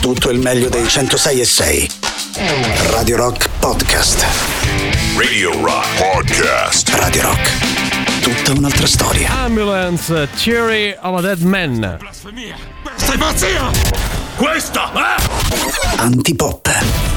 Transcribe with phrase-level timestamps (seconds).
[0.00, 1.90] tutto il meglio dei 106 e 6.
[2.90, 4.24] Radio Rock Podcast.
[5.16, 6.88] Radio Rock Podcast.
[6.94, 8.22] Radio Rock.
[8.22, 9.30] Tutta un'altra storia.
[9.40, 11.96] Ambulance, Theory of a Dead Man.
[11.98, 12.56] Blasfemia!
[12.82, 13.70] Questa è pazzia!
[14.36, 14.90] Questa!
[14.94, 15.98] Eh?
[15.98, 17.09] Antipop.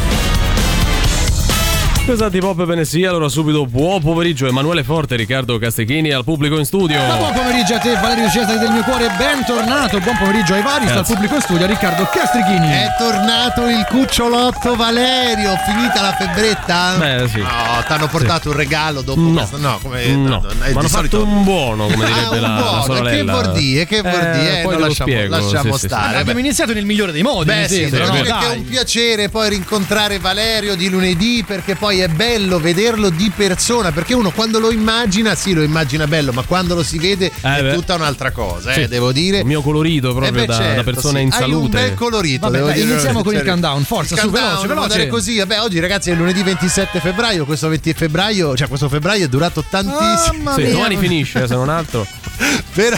[2.06, 6.58] Pesati pop ve ne sia, allora subito buon pomeriggio Emanuele Forte, Riccardo Castrichini al pubblico
[6.60, 6.98] in studio.
[7.02, 10.90] Ma buon pomeriggio a te Valerio Cesare del mio cuore, bentornato, buon pomeriggio ai vari,
[10.90, 12.68] al pubblico in studio Riccardo Castrichini.
[12.68, 16.96] È tornato il cucciolotto Valerio, finita la febbretta?
[16.98, 17.40] Beh, sì.
[17.40, 17.48] No,
[17.88, 19.32] t'hanno portato un regalo dopo No.
[19.32, 22.42] questa- No, come No, no, no, hanno solito- fatto un buono, come direbbe Ah, un
[22.42, 23.10] la, la buono, sorella.
[23.12, 23.86] che vuol dire?
[23.86, 24.60] Che vuol dire?
[24.60, 25.36] Eh, poi no, te lo lasciamo- spiego.
[25.38, 26.10] lasciamo sì, sì, stare.
[26.10, 26.16] sì.
[26.16, 29.48] Eh, Abbiamo iniziato nel migliore dei modi, Beh sì, dire che è un piacere poi
[29.50, 34.72] rincontrare Valerio di lunedì perché poi è bello vederlo di persona perché uno quando lo
[34.72, 37.74] immagina sì lo immagina bello ma quando lo si vede è beh.
[37.74, 38.88] tutta un'altra cosa eh, Sì.
[38.88, 41.24] devo dire Il mio colorito Eh proprio beh, da, certo, da persona sì.
[41.24, 41.56] in Hai salute.
[41.64, 44.50] un bel colorito Vabbè, devo dai, dire, iniziamo con il countdown, forza, il su, countdown,
[44.52, 44.92] veloce, veloce.
[44.94, 49.26] andare così vabbè oggi ragazzi è lunedì 27 febbraio questo 20 febbraio cioè questo febbraio
[49.26, 52.06] è durato tantissimo Mamma Sì, domani finisce, eh, se non altro.
[52.74, 52.98] però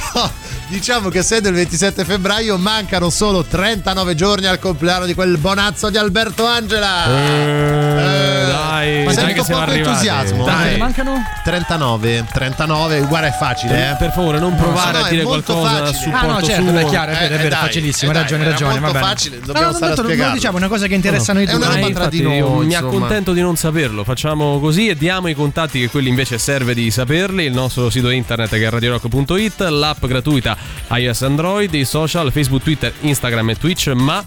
[0.68, 5.90] diciamo che essendo il 27 febbraio mancano solo 39 giorni al compleanno di quel bonazzo
[5.90, 9.90] di Alberto Angela Eh, dai, ma dai sento poco arrivati.
[9.90, 10.78] entusiasmo, Dai.
[10.78, 11.22] mancano?
[11.44, 15.70] 39 39 guarda è facile eh Per favore, non provare no, a è dire qualcosa
[15.70, 15.98] a facile.
[16.00, 16.78] supporto Ah no, certo, suo.
[16.78, 18.52] è chiaro, è Eh, vero, è eh, vero, dai, facilissimo, eh, hai ragione, hai dai,
[18.60, 19.14] ragione, era va molto bene.
[19.14, 20.36] facile, No, dobbiamo no, stare a tanto lo spiegarlo.
[20.36, 21.56] diciamo, è una cosa che interessa noi È due.
[21.58, 24.04] una roba Eh, tra infatti, di noi, io mi accontento di non saperlo.
[24.04, 27.44] Facciamo così e diamo i contatti che quelli invece serve di saperli.
[27.46, 30.55] Il nostro sito internet che è radiorock.it, l'app gratuita
[30.92, 34.24] iOS Android, i social, Facebook, Twitter, Instagram e Twitch, ma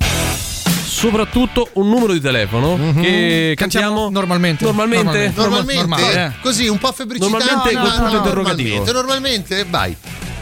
[0.85, 4.65] soprattutto un numero di telefono che cantiamo normalmente.
[4.65, 5.33] Normalmente?
[5.35, 6.41] Normalmente, Normale, eh.
[6.41, 7.31] così un po' febbricità.
[7.31, 8.85] Normalmente No, col no, punto no, interrogativo.
[8.85, 9.97] Normalmente, normalmente, vai.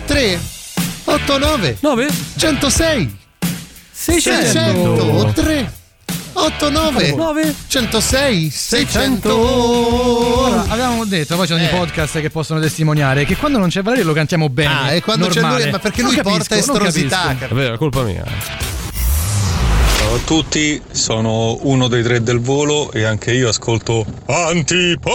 [0.06, 0.40] 3
[1.04, 3.16] 8 9 9 106
[3.92, 5.72] 600 3
[6.38, 9.34] 8 9 9 106 600
[10.46, 11.66] Ora, avevamo detto, poi ci sono Eh.
[11.66, 14.72] i podcast che possono testimoniare che quando non c'è Valerio lo cantiamo bene.
[14.72, 15.62] Ah, e quando c'è normale.
[15.64, 17.16] lui, ma perché Non lui capisco, porta non estrosità.
[17.22, 17.38] capisco.
[17.40, 18.24] cap- È vero, è colpa mia.
[19.98, 25.14] Ciao a tutti, sono uno dei tre del volo e anche io ascolto Antipop!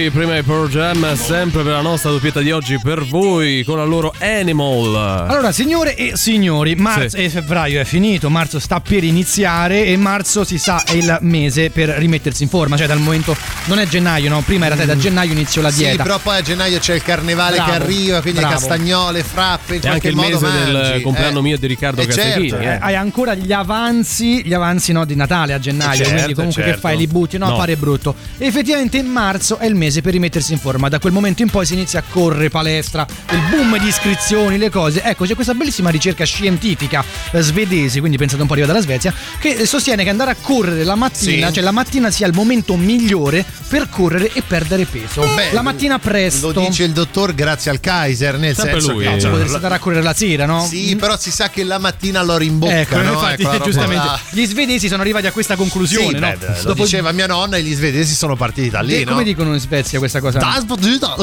[0.00, 3.76] Jovi, prima i Pearl Jam, sempre per la nostra doppietta di oggi per voi con
[3.76, 5.26] la loro Animal.
[5.28, 7.24] Allora, signore e signori, marzo Sì.
[7.24, 11.70] e febbraio è finito, marzo sta per iniziare e marzo si sa è il mese
[11.70, 14.40] per rimettersi in forma, cioè dal momento non è gennaio, no?
[14.42, 16.02] Prima era te, da gennaio inizio la Sì, dieta.
[16.02, 18.54] però poi a gennaio c'è il carnevale Bravo, che arriva, quindi bravo.
[18.54, 21.02] castagnole, frappe, in È anche qualche il modo mese del mangi.
[21.02, 21.42] compleanno Eh.
[21.42, 22.48] mio e di Riccardo Eh, Casachini.
[22.50, 22.68] certo, eh.
[22.72, 26.34] Eh, hai ancora gli avanzi, gli avanzi no, di Natale a gennaio, Eh, certo, quindi
[26.34, 26.86] comunque che certo.
[26.86, 27.56] fai li butti, no, No.
[27.56, 28.14] pare brutto.
[28.38, 31.66] E effettivamente marzo è il mese per rimettersi in forma, da quel momento in poi
[31.66, 35.02] si inizia a correre palestra, il boom di iscrizioni, le cose.
[35.02, 39.12] Ecco, c'è questa bellissima ricerca scientifica eh, svedese, quindi pensate un po' arriva dalla Svezia,
[39.38, 41.54] che sostiene che andare a correre la mattina, Sì.
[41.54, 45.22] cioè la mattina sia il momento migliore per correre e perdere peso.
[45.22, 46.52] Beh, la mattina presto.
[46.52, 49.20] Lo dice il dottor grazie al Kaiser, nel Sempre senso lui, che eh.
[49.20, 50.64] Cioè, potresti andare a correre la sera, no?
[50.66, 53.12] Sì, però si sa che la mattina lo rimbocca, Ecco, no?
[53.12, 54.20] infatti, Ecco, la roba giustamente, là.
[54.30, 56.20] gli svedesi sono arrivati a questa conclusione, Sì, no?
[56.38, 59.12] beh, lo diceva mia nonna e gli svedesi sono partiti da lì, E no?
[59.12, 60.38] come dicono in Svezia questa cosa?
[60.38, 60.64] Das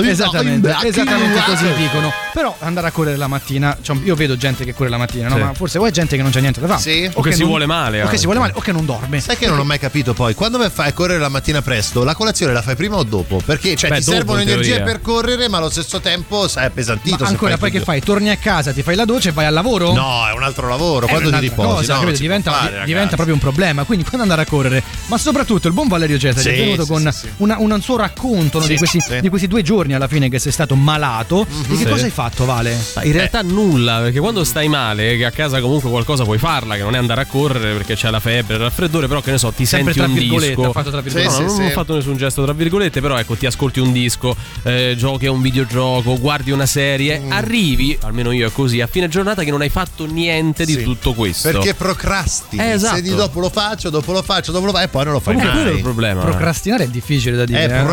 [0.07, 2.11] Esattamente, Esattamente, esattamente così dicono.
[2.33, 5.35] Però andare a correre la mattina, cioè, io vedo gente che corre la mattina, no?
[5.35, 5.41] Sì.
[5.41, 6.81] Ma forse o è gente che non c'ha niente da fare.
[6.81, 7.09] Sì.
[7.13, 9.19] O che si non- vuole male O che si vuole male, o che non dorme.
[9.19, 12.53] Sai che non ho mai capito poi, quando fai correre la mattina presto, la colazione
[12.53, 13.41] la fai prima o dopo?
[13.43, 14.83] Perché cioè, Beh, ti dopo, servono energie teoria.
[14.85, 17.23] per correre, ma allo stesso tempo sai, è appesantito.
[17.23, 18.01] Ma ancora poi che fai?
[18.01, 19.93] Torni a casa, ti fai la doccia e vai al lavoro?
[19.93, 21.05] No, è un altro lavoro.
[21.07, 23.83] È Quando ti un'altra riposi, cosa, no, diventa, fare, di- diventa proprio un problema.
[23.83, 26.87] Quindi quando andare a correre, ma soprattutto il buon Valerio Cesare Sì, è venuto sì,
[26.91, 27.29] con sì, sì.
[27.37, 29.19] una- un suo racconto no, Sì, di, questi, sì.
[29.21, 31.45] di questi due giorni alla fine che sei stato malato.
[31.47, 31.85] E che Sì.
[31.85, 32.77] cosa hai fatto, Vale?
[33.03, 36.81] In realtà nulla, perché quando stai male, che a casa comunque qualcosa puoi farla, che
[36.83, 39.51] non è andare a correre perché c'è la febbre, il raffreddore, però che ne so,
[39.51, 40.71] ti Sempre senti tra un disco.
[40.71, 41.31] fatto tra virgolette.
[41.33, 41.71] Sì, no, sì, non sì.
[41.71, 45.31] ho fatto nessun gesto tra virgolette, però ecco, ti ascolti un disco, eh, giochi a
[45.31, 47.31] un videogioco, guardi una serie, Mm.
[47.31, 50.83] arrivi, almeno io è così, a fine giornata che non hai fatto niente di Sì.
[50.83, 51.49] tutto questo.
[51.51, 52.61] Perché procrastini.
[52.63, 52.95] Eh, esatto.
[52.95, 55.19] Se di dopo lo faccio, dopo lo faccio, dopo lo fai e poi non lo
[55.19, 55.63] fai Comunque mai.
[55.63, 56.21] quello è il problema.
[56.21, 57.35] Procrastinare è difficile.
[57.37, 57.65] da dire.
[57.65, 57.85] È eh, al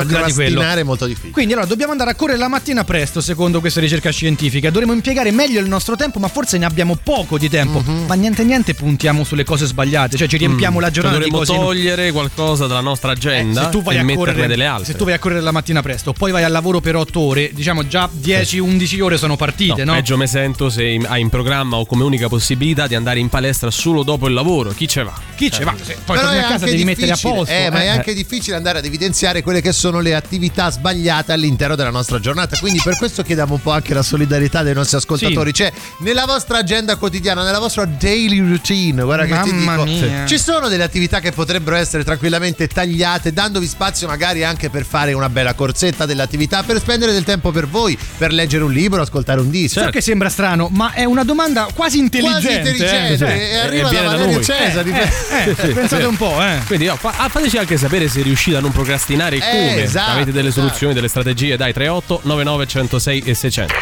[0.83, 0.83] quello.
[0.83, 1.33] procrastinare molto difficile.
[1.33, 4.71] Quindi allora dobbiamo andare a correre la mattina presto secondo questa ricerca scientifica.
[4.71, 7.81] Dovremmo impiegare meglio il nostro tempo, ma forse ne abbiamo poco di tempo.
[7.85, 8.05] Mhm.
[8.07, 11.63] Ma niente niente puntiamo sulle cose sbagliate, cioè ci riempiamo la Cioè, giornata di dovremmo
[11.65, 14.93] togliere qualcosa dalla nostra Eh, agenda se tu vai e a metterne correre delle altre.
[14.93, 17.51] se tu vai a correre la mattina presto, poi vai al lavoro per 8 ore,
[17.53, 19.93] diciamo già 10-11 ore sono partite, no?
[19.95, 23.71] Peggio me sento se hai in programma o come unica possibilità di andare in palestra
[23.71, 24.71] solo dopo il lavoro.
[24.71, 25.13] Chi ce va?
[25.37, 25.75] Chi ce va?
[25.81, 27.53] Se poi Però torni è a casa anche devi mettere a difficile, posto.
[27.55, 27.89] eh, ma è eh.
[27.89, 32.57] anche difficile andare ad evidenziare quelle che sono le attività sbagliate all'interno della nostra giornata.
[32.59, 35.53] Quindi per questo chiediamo un po' anche la solidarietà dei nostri ascoltatori.
[35.53, 40.27] Cioè, nella vostra agenda quotidiana, nella vostra daily routine, guarda che ti Mamma dico, mia.
[40.27, 45.13] ci sono delle attività che potrebbero essere tranquillamente tagliate, dandovi spazio magari anche per fare
[45.13, 49.41] una bella corsetta dell'attività, per spendere del tempo per voi, per leggere un libro, ascoltare
[49.41, 49.83] un disco.
[49.83, 52.47] So che sembra strano, ma è una domanda quasi intelligente.
[52.47, 53.51] Quasi intelligente, eh.
[53.51, 54.43] e arriva viene da Valerio.
[54.43, 54.91] Cesari.
[54.91, 56.61] Eh, eh, pensate un po', eh.
[56.67, 59.83] Quindi oh, fa- ah, fateci anche sapere se riuscite a non procrastinare e Eh, come.
[59.83, 60.51] esatto, Avete delle.
[60.55, 61.57] Soluzioni, delle strategie?
[61.57, 63.75] Dai, 38 99 106 e 600.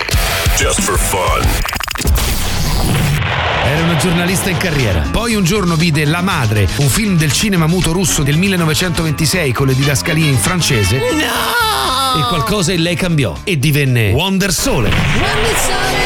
[0.57, 1.47] Just for fun.
[3.65, 5.01] Era una giornalista in carriera.
[5.11, 9.67] Poi un giorno vide La Madre, un film del cinema muto russo del 1926 con
[9.67, 10.99] le didascalie in francese.
[10.99, 12.21] No!
[12.21, 16.02] E qualcosa in lei cambiò e divenne Wonder Sole.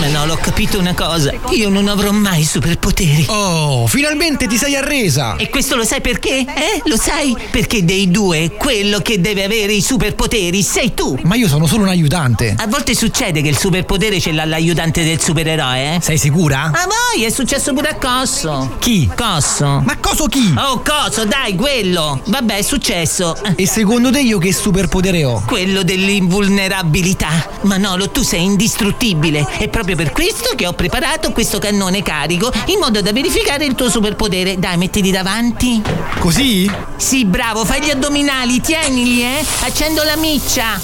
[0.00, 1.30] Ma no, l'ho capito una cosa.
[1.50, 3.26] Io non avrò mai superpoteri.
[3.28, 5.36] Oh, finalmente ti sei arresa!
[5.36, 6.38] E questo lo sai perché?
[6.38, 6.80] Eh?
[6.86, 7.36] Lo sai?
[7.50, 11.18] Perché dei due, quello che deve avere i superpoteri sei tu.
[11.24, 12.54] Ma io sono solo un aiutante.
[12.56, 16.00] A volte succede che il superpotere ce l'ha l'aiutante del supereroe, eh?
[16.00, 16.70] Sei sicura?
[16.72, 18.76] Ah, voi, è successo pure a Cosso.
[18.78, 19.06] Chi?
[19.14, 19.82] Cosso.
[19.84, 20.54] Ma coso chi?
[20.56, 22.22] Oh, Coso, dai, quello.
[22.24, 23.36] Vabbè, è successo.
[23.54, 25.42] E secondo te io che superpotere ho?
[25.46, 27.28] Quello dell'invulnerabilità.
[27.62, 29.46] Manolo, tu sei indistruttibile.
[29.58, 33.74] È proprio per questo che ho preparato questo cannone carico in modo da verificare il
[33.74, 34.58] tuo superpotere.
[34.58, 35.82] Dai, mettiti davanti.
[36.18, 36.70] Così?
[36.96, 39.44] Sì, bravo, fai gli addominali, tienili, eh.
[39.60, 40.80] Accendo la miccia.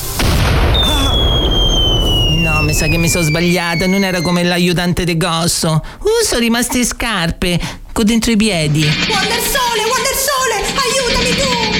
[2.46, 5.82] No, mi sa che mi sono sbagliata, non era come l'aiutante de Gosso.
[6.00, 7.58] Uh, sono rimaste scarpe,
[7.92, 8.82] con dentro i piedi.
[8.82, 11.30] Wonder Sole, Wonder Sole, aiutami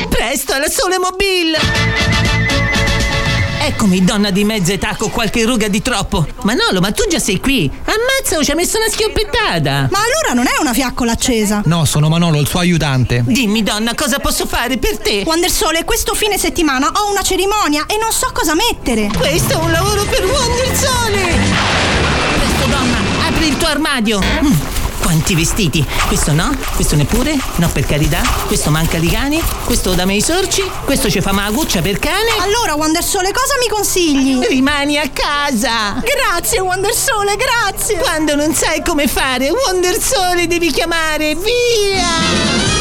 [0.03, 0.09] tu!
[0.09, 2.76] Presto, alla Sole Mobile!
[3.67, 6.25] Eccomi, donna di mezza età con qualche ruga di troppo.
[6.43, 7.69] Manolo, ma tu già sei qui.
[7.69, 9.89] Ammazza, ci ha messo una schioppettata.
[9.91, 11.63] Ma allora non è una fiaccola accesa.
[11.65, 13.25] No, sono Manolo, il suo aiutante.
[13.27, 15.25] Dimmi, donna, cosa posso fare per te?
[15.27, 19.11] Wonder Sole, questo fine settimana ho una cerimonia e non so cosa mettere.
[19.17, 21.25] Questo è un lavoro per Wonder Sole!
[22.39, 24.21] Presto, donna, apri il tuo armadio.
[24.21, 24.53] Mm,
[25.01, 25.87] quanti vestiti?
[26.07, 28.21] Questo no, questo neppure, no per carità.
[28.47, 32.31] Questo manca di cani, questo da me i sorci, questo ci fa maguccia per cane.
[32.41, 34.45] Allora, Wonder Sole, cosa mi consigli?
[34.47, 36.03] Rimani a casa!
[36.03, 37.99] Grazie, Wonder Sole, grazie!
[37.99, 42.76] Quando non sai come fare, Wonder Sole devi chiamare, via!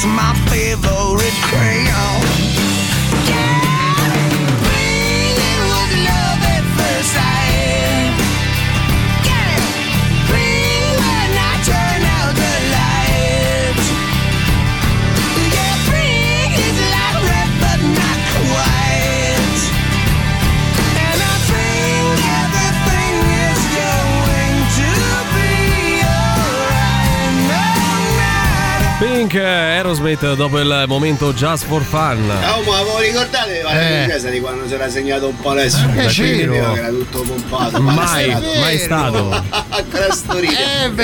[0.00, 2.20] Is my favorite crayon.
[3.28, 3.60] Yeah,
[5.72, 8.14] was love at first sight.
[11.00, 13.86] When I turn out the lights.
[15.56, 15.76] Yeah,
[16.94, 19.60] like red but not quite.
[21.04, 24.90] And I think everything uh, is going to
[25.34, 25.52] be
[26.08, 27.36] alright.
[29.90, 32.30] Aerosmith dopo il momento Just for Fun.
[32.30, 34.06] Oh, ma voi ricordate la Eh.
[34.06, 35.78] chiesa di quando si era segnato un adesso?
[35.96, 37.80] Eh, Che era tutto pompato.
[37.82, 38.30] Mai,
[38.60, 39.30] mai stato.
[39.68, 40.52] Ancora storito.
[40.52, 41.02] Eh.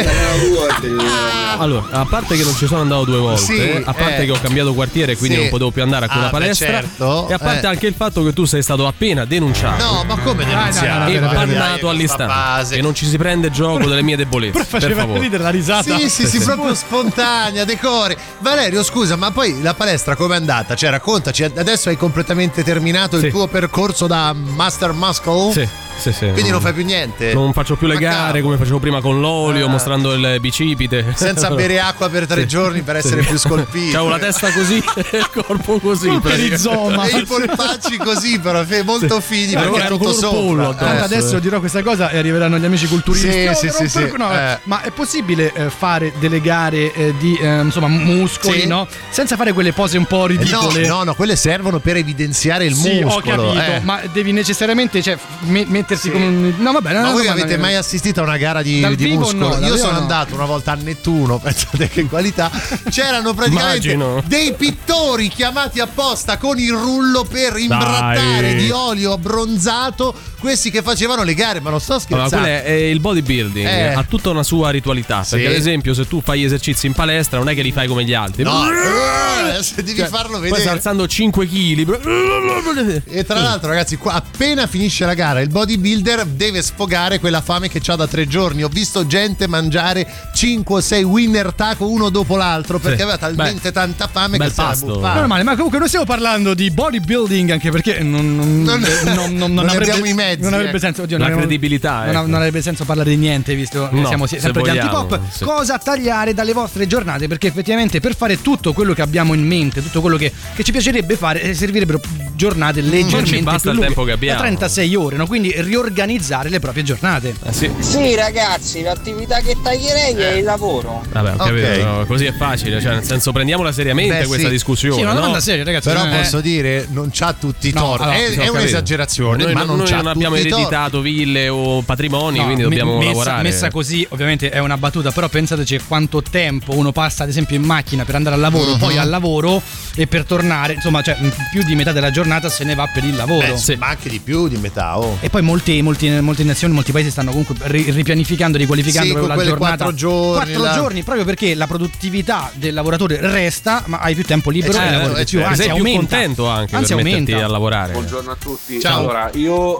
[1.59, 4.25] Allora, a parte che non ci sono andato due volte, Sì, a parte eh.
[4.26, 5.40] che ho cambiato quartiere quindi Sì.
[5.43, 7.28] non potevo più andare a quella Ah, palestra, certo.
[7.28, 7.71] e a parte Eh.
[7.71, 9.83] anche il fatto che tu sei stato appena denunciato.
[9.83, 11.35] No, ma come e denunciato?
[11.35, 12.76] bannato all'istante.
[12.76, 14.64] E non ci si prende gioco delle mie debolezze.
[14.78, 15.21] per favore.
[15.21, 15.97] ridere la risata.
[15.99, 18.16] Sì, sì, sì, proprio spontanea, decori.
[18.40, 20.75] Valerio, scusa, ma poi la palestra com'è andata?
[20.75, 25.52] Cioè, raccontaci, adesso hai completamente terminato il tuo percorso da Master Muscle?
[25.52, 26.30] Sì, sì, sì.
[26.30, 27.32] Quindi non fai più niente?
[27.35, 29.71] Non faccio più le Ma gare come facevo prima con l'olio, Ah.
[29.71, 31.13] mostrando il bicipite.
[31.15, 32.49] Senza bere acqua per tre Sì.
[32.49, 33.93] giorni per essere più scolpito.
[33.93, 36.09] C'avevo la testa così e il corpo così.
[36.21, 37.17] praticamente.
[37.17, 40.75] E i polpacci così, però, molto fini, perché è ero tutto pollo sopra.
[40.87, 41.04] Tanto Eh.
[41.04, 43.30] adesso dirò questa cosa e arriveranno gli amici culturisti.
[43.30, 44.59] Sì, Oh, sì, non sì, no, Eh.
[44.65, 48.67] Ma è possibile eh, fare delle gare eh, di eh, insomma muscoli, Sì.
[48.67, 48.87] no?
[49.11, 50.87] Senza fare quelle pose un po' Eh, No, ridicole.
[50.87, 53.50] no, no, quelle servono per evidenziare il Sì, ho muscolo.
[53.52, 53.80] capito, eh.
[53.82, 56.55] ma devi necessariamente cioè, me- mettersi come un.
[56.59, 59.59] No, vabbè, no, Ma voi avete mai assistito a una gara di, di muscolo?
[59.59, 59.99] no, Io sono no.
[59.99, 62.51] andato una volta a Nettuno, pensate che qualità.
[62.91, 64.23] C'erano praticamente Immagino.
[64.27, 68.57] dei pittori chiamati apposta con il rullo per imbrattare Dai.
[68.57, 72.47] di olio abbronzato questi che facevano le gare, ma non sto Allora, scherzando.
[72.47, 73.93] quello è, è il bodybuilding, Eh.
[73.95, 75.23] ha tutta una sua ritualità.
[75.23, 75.31] Sì.
[75.37, 78.05] Perché, ad esempio, se tu fai esercizi in palestra, non è che li fai come
[78.05, 78.43] gli altri.
[78.43, 80.71] No, eh, se devi Cioè, farlo Poi stai vedere.
[80.71, 83.03] alzando 5 kg.
[83.07, 87.69] E tra l'altro, ragazzi, qua appena finisce la gara, il bodybuilder deve sfogare quella fame
[87.69, 88.62] che ha da tre giorni.
[88.65, 93.02] Ho visto gente mangiare 5 o 6 winner taco uno dopo l'altro perché Sì.
[93.02, 94.86] aveva talmente Beh, tanta fame che si era pasto.
[94.86, 95.19] buffato.
[95.19, 98.80] Normale, ma comunque noi stiamo parlando di bodybuilding anche perché non, non, Non-
[99.15, 100.78] non- non- non avrebbe, abbiamo i mezzi, non avrebbe ecco.
[100.80, 101.02] senso.
[101.02, 102.21] Oddio, La non credibilità, Non, ecco.
[102.26, 105.21] non avrebbe senso parlare di niente, visto che No, siamo se sempre gli vogliamo, antipop.
[105.30, 105.45] sì.
[105.45, 107.28] Cosa tagliare dalle vostre giornate?
[107.28, 110.73] Perché effettivamente per fare tutto quello che abbiamo in mente, tutto quello che, che ci
[110.73, 112.00] piacerebbe fare, eh, servirebbero
[112.34, 114.39] giornate leggermente ci basta più il lunghe, tempo che abbiamo.
[114.41, 115.26] da 36 ore, no?
[115.26, 117.35] Quindi riorganizzare le proprie giornate.
[117.45, 117.71] Eh sì.
[117.79, 121.02] Sì, ragazzi, l'attività che taglierei è il lavoro.
[121.13, 124.52] Vabbè, ho capito, no, così è facile, cioè nel senso prendiamola seriamente Beh, questa sì.
[124.52, 124.95] discussione.
[124.97, 125.17] Sì, una no?
[125.21, 125.89] domanda seria, ragazzi.
[125.89, 126.17] Però eh.
[126.17, 128.02] posso dire, non c'ha tutti i No, torti.
[128.05, 130.65] allora, è è un'esagerazione, Noi, ma non, non noi c'ha non abbiamo tutti i torti.
[130.67, 133.43] ereditato ville o patrimoni, No, quindi dobbiamo messa, lavorare.
[133.43, 137.63] messa così, ovviamente è una battuta, però pensateci quanto tempo uno passa, ad esempio, in
[137.63, 138.79] macchina per andare al lavoro, Mhm.
[138.79, 139.61] poi al lavoro
[139.95, 141.17] e per tornare, insomma, cioè
[141.50, 143.47] più di metà della giornata se ne va per il lavoro.
[143.52, 144.99] Beh, sì, ma anche di più di metà.
[144.99, 145.17] Oh.
[145.21, 149.36] E poi molti, molti- molte nazioni, molti paesi stanno comunque ri- ripianificando, riqualificando Sì, proprio
[149.36, 149.76] la giornata.
[149.76, 154.50] quattro giorni, Quattro giorni, proprio perché la produttività del lavoratore resta, ma hai più tempo
[154.50, 155.45] libero Eh, e certo, lavori eh, di più.
[155.45, 157.47] Anzi, sei più contento anche Anzi, per metterti aumenta.
[157.47, 157.92] a lavorare.
[157.92, 158.80] Buongiorno a tutti.
[158.80, 158.99] Ciao.
[158.99, 159.78] Allora, io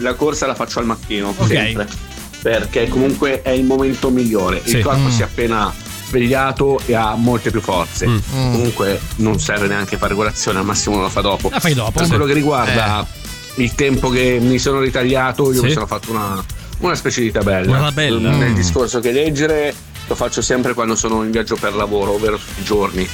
[0.00, 1.46] la corsa la faccio al mattino, Ok.
[1.46, 1.86] sempre.
[2.40, 4.62] Perché comunque è il momento migliore.
[4.64, 4.76] Sì.
[4.76, 5.10] Il corpo Mm.
[5.10, 5.74] si è appena
[6.06, 8.06] svegliato e ha molte più forze.
[8.06, 8.18] Mm.
[8.30, 11.48] Comunque non serve neanche fare colazione, al massimo lo fa dopo.
[11.50, 11.90] La fai dopo.
[11.90, 12.08] Per sì.
[12.08, 13.04] quello che riguarda
[13.58, 15.66] il tempo che mi sono ritagliato, io Sì.
[15.66, 16.42] mi sono fatto una,
[16.80, 17.70] una specie di tabella.
[17.70, 18.30] Una tabella.
[18.30, 18.54] Nel Mm.
[18.54, 19.74] discorso che leggere
[20.06, 23.08] lo faccio sempre quando sono in viaggio per lavoro, ovvero tutti i giorni.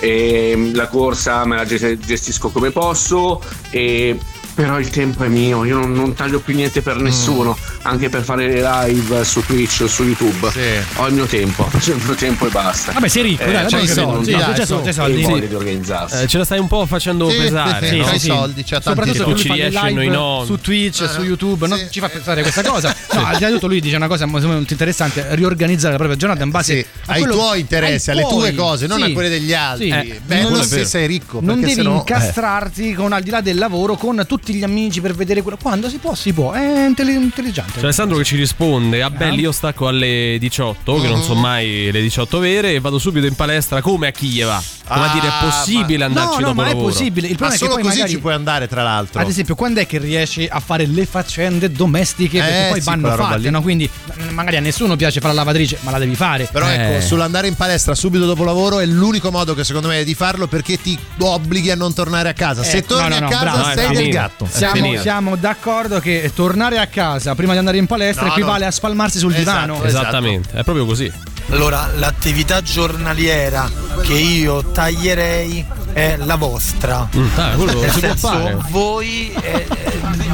[0.00, 4.18] E la corsa me la gest- gestisco come posso e
[4.54, 8.22] però il tempo è mio, io non, non taglio più niente per nessuno, anche per
[8.22, 10.50] fare le live su Twitch o su YouTube.
[10.50, 10.60] Sì.
[10.96, 12.92] Ho il mio tempo, faccio il mio tempo e basta.
[12.92, 15.42] Vabbè, sei ricco, Eh, dai, c'hai i soldi, Sì, dai, c'è soldi, c'è soldi, voglia
[15.42, 15.48] sì.
[15.48, 16.22] di organizzarsi.
[16.22, 18.04] Eh, ce la stai un po' facendo Sì, pesare, sì, no?
[18.04, 18.26] c'hai sì.
[18.26, 20.42] soldi, tanti Soprattutto lui ci e live noi no.
[20.44, 21.86] su Twitch, Eh, su YouTube, non sì.
[21.90, 22.94] ci fa pensare questa cosa.
[23.12, 26.16] No, al di là di tutto lui dice una cosa molto interessante, riorganizzare la propria
[26.16, 28.54] giornata in base Sì, a ai tuoi interessi, ai alle tue tuoi.
[28.54, 29.90] cose, non a quelle degli altri.
[29.90, 31.40] Eh, non- se sei ricco.
[31.42, 35.14] Non devi sennò- incastrarti con al di là del lavoro con tutti gli amici per
[35.14, 35.58] vedere quello.
[35.60, 36.52] Quando si può, si può.
[36.52, 37.72] È intelli- intelligente.
[37.74, 41.90] C'è Alessandro che ci risponde: Ah, belli, io stacco alle 18, che non sono mai
[41.90, 44.62] le 18 vere, e vado subito in palestra come a chi gli va.
[44.90, 46.86] Come a dire, è possibile andarci no, no, dopo ma è lavoro.
[46.88, 47.28] possibile.
[47.28, 49.20] Il Ma problema è che solo poi così magari ci puoi andare, tra l'altro.
[49.20, 52.38] Ad esempio, quando è che riesci a fare le faccende domestiche?
[52.40, 53.50] Perché Eh, poi sì, vanno quella roba fatte, lì.
[53.50, 53.62] no?
[53.62, 56.48] Quindi m- magari a nessuno piace fare la lavatrice, ma la devi fare.
[56.50, 60.04] Però ecco, sull'andare in palestra subito dopo lavoro è l'unico modo che secondo me è
[60.04, 62.64] di farlo perché ti obblighi a non tornare a casa.
[62.64, 64.29] Se Eh, torni no, no, a no, casa bravo, sei è del finito.
[64.30, 64.48] Gatto.
[64.50, 68.68] Siamo, siamo d'accordo che tornare a casa prima di andare in palestra No, equivale no.
[68.68, 69.84] a spalmarsi sul Esatto, divano.
[69.84, 71.10] Esattamente, è proprio così.
[71.50, 73.68] Allora, l'attività giornaliera
[74.02, 77.08] che io taglierei è la vostra.
[77.36, 79.66] ah, quello Nel senso, voi eh,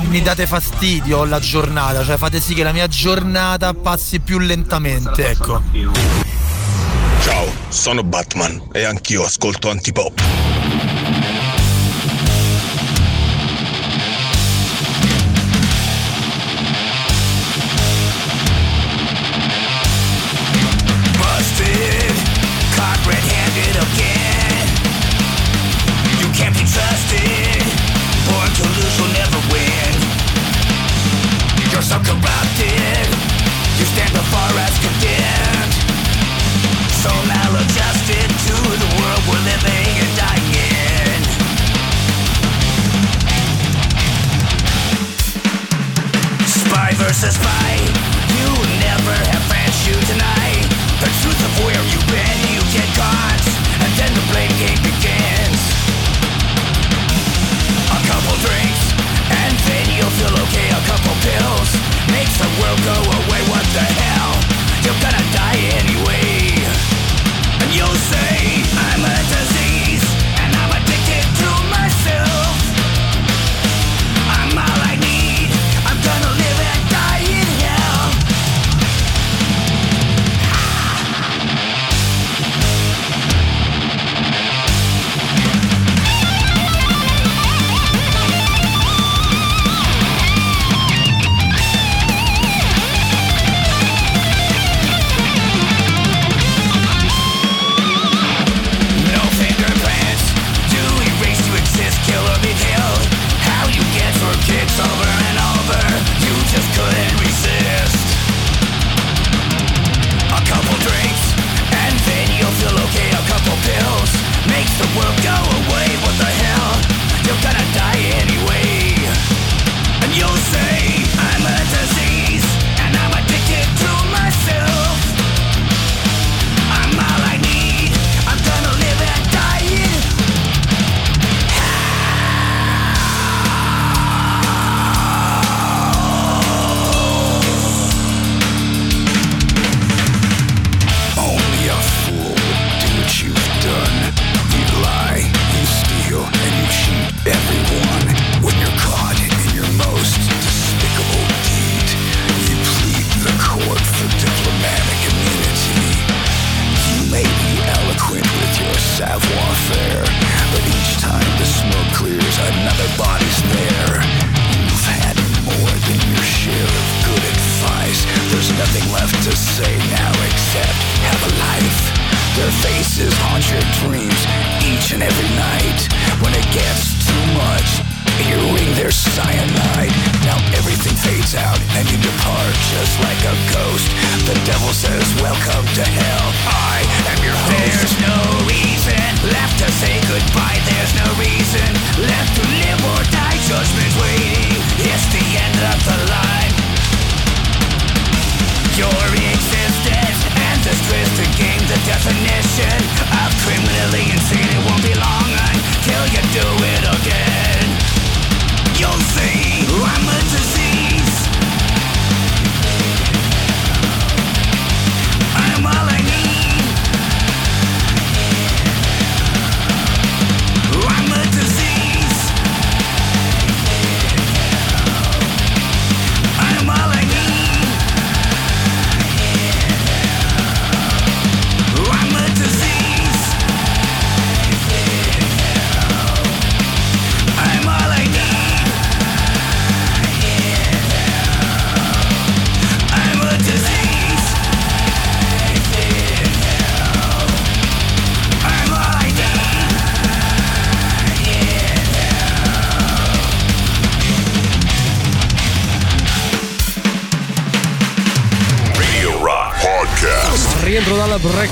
[0.08, 5.30] mi date fastidio alla giornata, cioè fate sì che la mia giornata passi più lentamente,
[5.30, 5.62] ecco.
[7.22, 10.65] Ciao, sono Batman e anch'io ascolto antipop.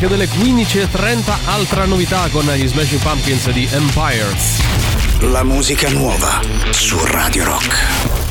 [0.05, 4.61] Break delle 15.30, altra novità con gli Smashing Pumpkins di Empires.
[5.21, 6.41] La musica nuova
[6.71, 8.24] su Radio Rock.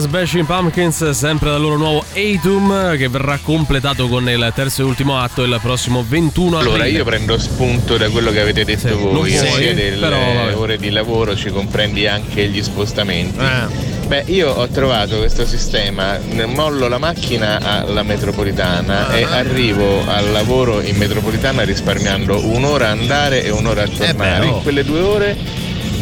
[0.00, 5.18] Smashing Pumpkins, sempre dal loro nuovo Atum, che verrà completato con il terzo e ultimo
[5.18, 6.72] atto il prossimo 21 aprile.
[6.74, 10.58] Allora io prendo spunto da quello che avete detto non voi, puoi, sia delle però,
[10.58, 13.38] ore di lavoro ci comprendi anche gli spostamenti.
[13.38, 13.98] Eh.
[14.10, 19.16] Beh, io ho trovato questo sistema, mollo la macchina alla metropolitana Ah.
[19.16, 24.40] e arrivo al lavoro in metropolitana risparmiando un'ora a andare e un'ora a tornare.
[24.40, 24.56] beh, oh.
[24.56, 25.36] In quelle due ore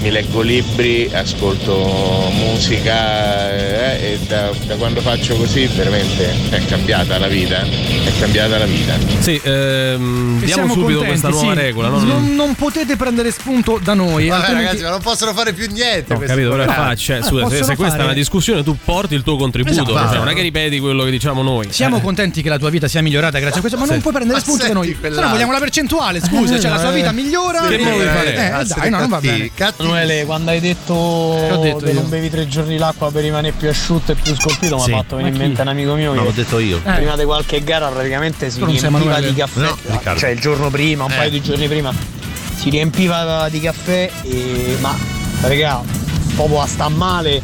[0.00, 7.18] mi leggo libri, ascolto musica eh, e da, da quando faccio così veramente è cambiata
[7.18, 7.60] la vita.
[7.62, 8.94] È cambiata la vita.
[9.20, 11.58] Sì, ehm, diamo siamo subito contenti, questa nuova sì.
[11.60, 11.88] regola.
[11.88, 11.98] no?
[12.02, 14.28] Non, non potete prendere spunto da noi.
[14.28, 16.12] Vabbè, altrimenti- ragazzi, ma non possono fare più niente.
[16.12, 16.88] Ho questi capito, però programmi.
[16.90, 20.08] faccia, Eh, scusa, se, se questa è una discussione tu porti il tuo contributo, Esatto.
[20.08, 21.66] cioè, non è che ripeti quello che diciamo noi.
[21.70, 24.00] Siamo contenti che la tua vita sia migliorata grazie a questo, ma non Sì.
[24.00, 24.96] puoi prendere Ma spunto da noi.
[25.00, 27.66] Se no vogliamo la percentuale, scusa, cioè la sua vita migliora.
[27.66, 28.34] Che vuoi fare?
[28.34, 29.50] Eh, Ah, dai, no, non va bene.
[29.88, 32.00] Emanuele, quando hai detto, Che ho detto che io?
[32.00, 34.92] non bevi tre giorni l'acqua per rimanere più asciutto e più scolpito, mi Sì.
[34.92, 36.76] ha fatto venire in mente un amico mio No, che l'ho detto io.
[36.84, 36.92] Eh.
[36.92, 39.76] prima di qualche gara praticamente si non riempiva di caffè, No,
[40.16, 41.16] cioè il giorno prima, un Eh.
[41.16, 41.92] paio di giorni prima,
[42.56, 44.94] si riempiva di caffè e ma
[45.40, 45.80] raga,
[46.34, 47.42] proprio a sta male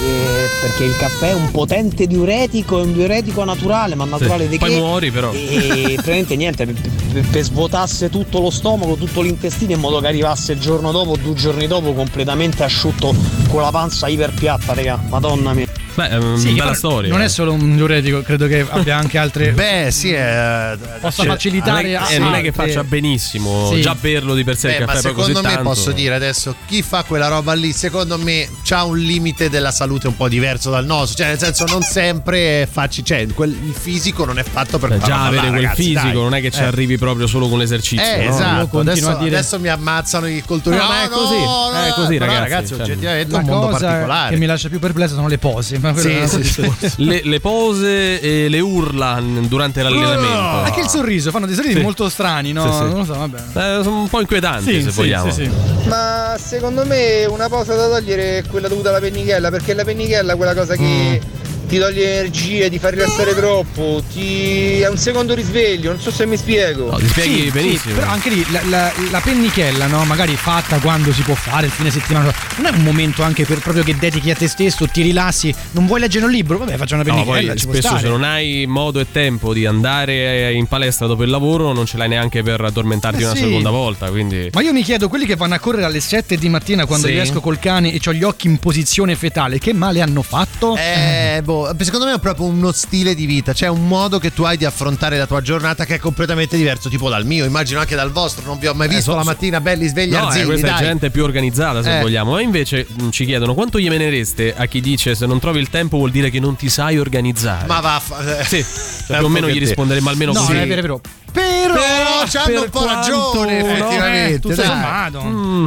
[0.00, 4.58] eh, perché il caffè è un potente diuretico, è un diuretico naturale, ma naturale di
[4.58, 4.76] Poi che?
[4.76, 5.32] muori però.
[5.32, 6.74] E praticamente niente, per,
[7.12, 11.16] per- per svuotasse tutto lo stomaco, tutto l'intestino in modo che arrivasse il giorno dopo,
[11.16, 13.14] due giorni dopo, completamente asciutto
[13.48, 15.00] con la panza iperpiatta, raga.
[15.08, 15.63] Madonna mia.
[15.94, 17.10] Beh, è una Sì, che bella storia.
[17.10, 19.52] Non è solo un diuretico, credo che abbia anche altre.
[19.54, 20.76] Beh, sì, è.
[21.00, 23.80] Possa cioè, facilitare non è, a- eh, non è che faccia benissimo Sì.
[23.80, 25.68] già berlo di per sé Beh, il ma caffè poi secondo così me tanto.
[25.68, 30.06] posso dire adesso chi fa quella roba lì secondo me c'ha un limite della salute
[30.08, 33.72] un po' diverso dal nostro cioè nel senso non sempre è facile cioè quel- il
[33.74, 36.12] fisico non è fatto per farlo già avere ballare, quel ragazzi, fisico dai.
[36.14, 36.64] non è che ci Eh.
[36.64, 38.04] arrivi proprio solo con l'esercizio.
[38.14, 38.34] Eh, no?
[38.34, 40.76] esatto, adesso, a dire- adesso mi ammazzano i cultori.
[40.76, 44.30] No, ma è così, è così, però, ragazzi, cioè, oggettivamente è un mondo particolare.
[44.34, 45.78] che mi lascia più perplesso sono le pose.
[45.92, 46.70] Ma Sì, sì,
[47.04, 50.38] le, le pose e le urla durante l'allenamento.
[50.64, 51.82] Anche il sorriso, fanno dei sorrisi Sì.
[51.82, 52.64] molto strani, no?
[52.70, 52.82] Sì, sì.
[52.84, 53.38] Non lo so, vabbè.
[53.38, 55.30] Eh, sono un po' inquietanti Sì, se sì, vogliamo.
[55.30, 55.50] sì, sì.
[55.88, 60.32] Ma secondo me una posa da togliere è quella dovuta alla pennichella, perché la pennichella
[60.32, 61.20] è quella cosa che
[61.66, 66.26] ti toglie energie, ti fa rilassare troppo, ti è un secondo risveglio, non so se
[66.26, 66.90] mi spiego.
[66.90, 67.94] No, ti spieghi Sì, benissimo.
[67.94, 70.04] sì, però anche lì la, la- la pennichella, no?
[70.04, 72.32] Magari fatta quando si può fare il fine settimana.
[72.56, 75.86] Non è un momento anche per proprio che dedichi a te stesso, ti rilassi, non
[75.86, 76.58] vuoi leggere un libro?
[76.58, 77.48] Vabbè, faccio una No, pennichella.
[77.52, 78.02] poi ci può spesso stare.
[78.02, 81.96] se non hai modo e tempo di andare in palestra dopo il lavoro non ce
[81.96, 83.42] l'hai neanche per addormentarti Eh una sì.
[83.44, 86.48] seconda volta, quindi Ma io mi chiedo, quelli che vanno a correre alle 7 di
[86.48, 87.12] mattina quando Sì.
[87.12, 90.76] riesco col cane e ho gli occhi in posizione fetale, che male hanno fatto?
[90.76, 94.42] Eh, boh, secondo me è proprio uno stile di vita, cioè un modo che tu
[94.44, 97.94] hai di affrontare la tua giornata che è completamente diverso, tipo dal mio, immagino anche
[97.94, 98.44] dal vostro.
[98.46, 100.76] Non vi ho mai visto so- la mattina belli svegli No, eh, arzilli, questa dai.
[100.76, 102.00] è gente più organizzata se Eh.
[102.02, 102.38] vogliamo.
[102.38, 105.70] E invece mh, ci chiedono quanto gli menereste a chi dice se non trovi il
[105.70, 107.66] tempo vuol dire che non ti sai organizzare.
[107.66, 108.38] Ma vaffa.
[108.40, 108.44] eh.
[108.44, 108.64] Sì,
[109.06, 110.52] cioè, più o meno gli risponderemo almeno no, così.
[110.52, 111.00] non è vero, è vero.
[111.32, 113.68] Però, Però c'hanno per un po' ragione, no?
[113.68, 114.34] effettivamente.
[114.34, 114.66] Eh, tutto dai.
[114.66, 115.22] sommato.
[115.24, 115.64] Mm.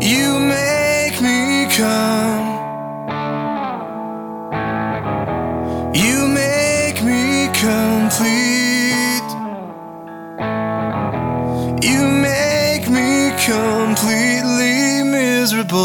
[0.00, 0.81] You make me
[1.82, 2.48] come.
[6.02, 7.24] You make me
[7.68, 9.30] complete.
[11.88, 13.10] You make me
[13.52, 14.76] completely
[15.18, 15.82] miserable.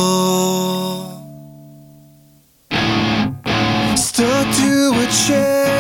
[3.95, 5.76] Stuck to a chair,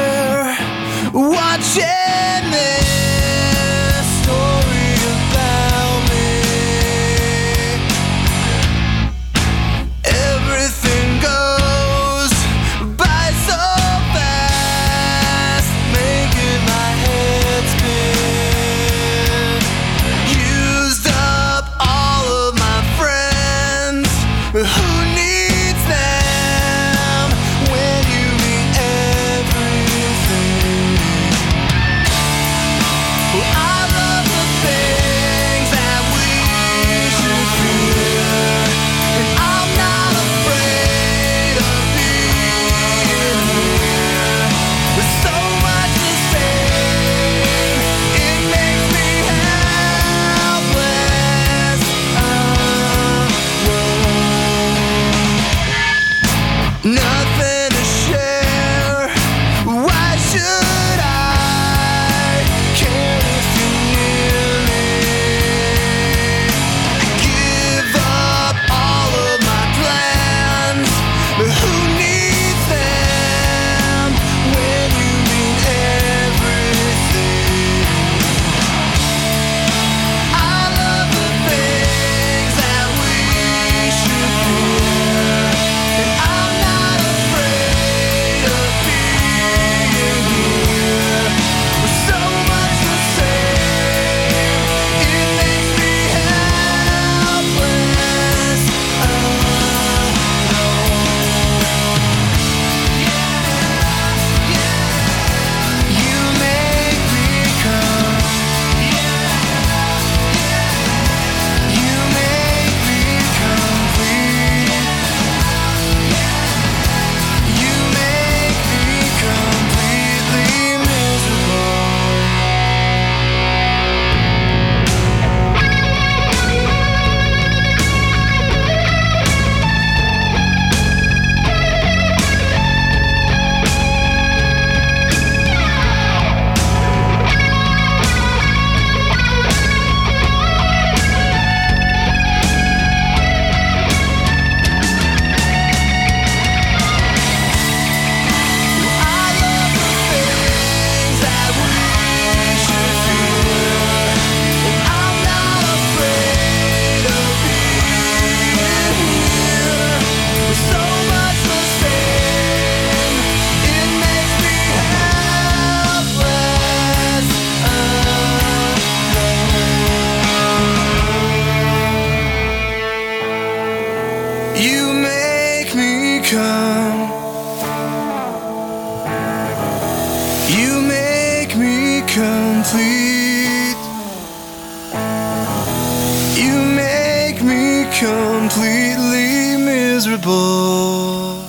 [187.99, 191.41] completely miserable.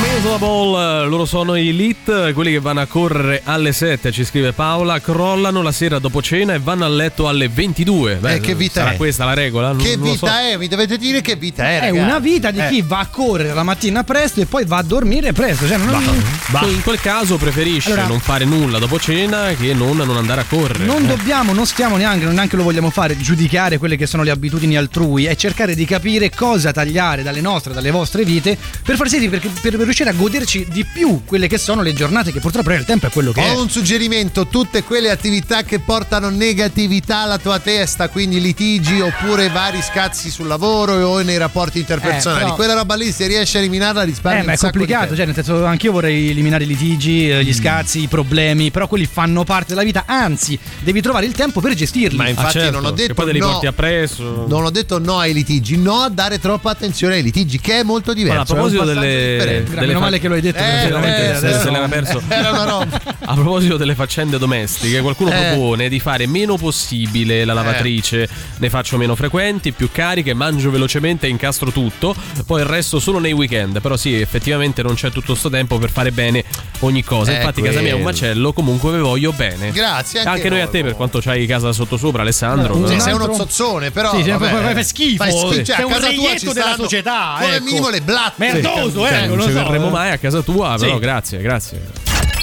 [0.01, 0.86] Miserable, loro
[1.27, 5.71] sono i Elite, quelli che vanno a correre alle 7, ci scrive Paola, crollano la
[5.71, 8.15] sera dopo cena e vanno a letto alle 22.
[8.15, 8.95] Beh, Eh, che vita sarà è?
[8.97, 9.67] questa la regola?
[9.73, 10.33] Non- Che non lo vita so.
[10.33, 10.57] è?
[10.57, 12.01] Mi dovete dire che vita è, È raga.
[12.01, 12.67] una vita di Eh.
[12.69, 15.67] chi va a correre la mattina presto e poi va a dormire presto.
[15.67, 19.97] Cioè, non, Bah, in quel caso preferisce Allora- non fare nulla dopo cena che non,
[19.97, 20.85] non andare a correre.
[20.85, 21.07] non Eh.
[21.07, 24.77] dobbiamo, non stiamo neanche, non neanche lo vogliamo fare, giudicare quelle che sono le abitudini
[24.77, 29.27] altrui e cercare di capire cosa tagliare dalle nostre, dalle vostre vite per far sì
[29.27, 32.85] perché, per riuscire a goderci di più quelle che sono le giornate che purtroppo nel
[32.85, 33.51] tempo è quello che è.
[33.55, 39.49] Ho un suggerimento, tutte quelle attività che portano negatività alla tua testa, quindi litigi oppure
[39.49, 42.39] vari scazzi sul lavoro o nei rapporti interpersonali.
[42.41, 45.25] Eh, però- Quella roba lì, se riesci a eliminarla, risparmi Eh, ma è complicato, cioè,
[45.25, 47.41] nel senso, anch'io vorrei eliminare i litigi, eh, Mm.
[47.41, 51.61] gli scazzi, i problemi, però quelli fanno parte della vita, anzi, devi trovare il tempo
[51.61, 52.17] per gestirli.
[52.17, 53.51] Ma infatti Ah, certo, non ho che detto poi li no.
[53.51, 54.45] porti appresso.
[54.47, 57.83] Non ho detto no ai litigi, no a dare troppa attenzione ai litigi, che è
[57.83, 58.35] molto diverso.
[58.43, 61.53] Guarda, a proposito delle, delle Meno fa- male che lo hai detto, Eh, veramente eh,
[61.53, 62.21] se, se l'era perso.
[62.27, 63.01] Era una roba.
[63.25, 65.49] A proposito delle faccende domestiche, qualcuno Eh.
[65.51, 68.27] propone di fare meno possibile la lavatrice,
[68.57, 73.19] ne faccio meno frequenti, più cariche, mangio velocemente e incastro tutto, poi il resto solo
[73.19, 73.81] nei weekend.
[73.81, 76.43] Però sì, effettivamente non c'è tutto sto tempo per fare bene
[76.79, 77.31] ogni cosa.
[77.31, 78.17] Eh, Infatti casa mia è un quello.
[78.17, 79.71] macello, comunque ve voglio bene.
[79.71, 82.73] Grazie, anche noi a te per quanto c'hai casa sottosopra, Alessandro.
[82.75, 84.15] Sì, però- sei uno zozzone, però.
[84.15, 84.49] Sì, sì, vabbè.
[84.49, 85.23] fai- fai schifo.
[85.23, 85.63] Fai schifo.
[85.63, 87.63] Cioè, a un casa tua ci della società, Come ecco.
[87.63, 88.33] minimo le blatte.
[88.37, 89.91] Merdoso, Cioè, eh, non lo ci so, verremo eh.
[89.91, 90.99] mai a casa tua, però Sì.
[90.99, 91.81] grazie, grazie.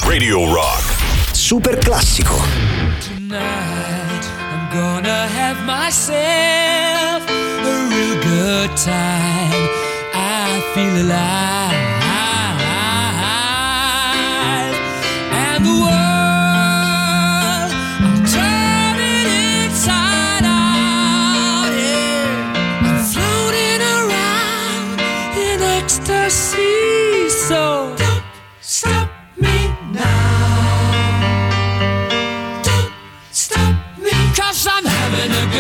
[0.07, 0.93] Radio Rock.
[1.33, 2.35] Super classico.
[3.01, 9.69] Tonight I'm gonna have myself a real good time.
[10.13, 11.94] I feel alive.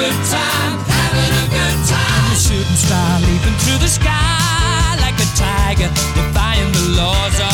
[0.05, 2.25] Good time, having a good time.
[2.29, 7.54] I'm a shooting star leaping through the sky like a tiger, defying the laws of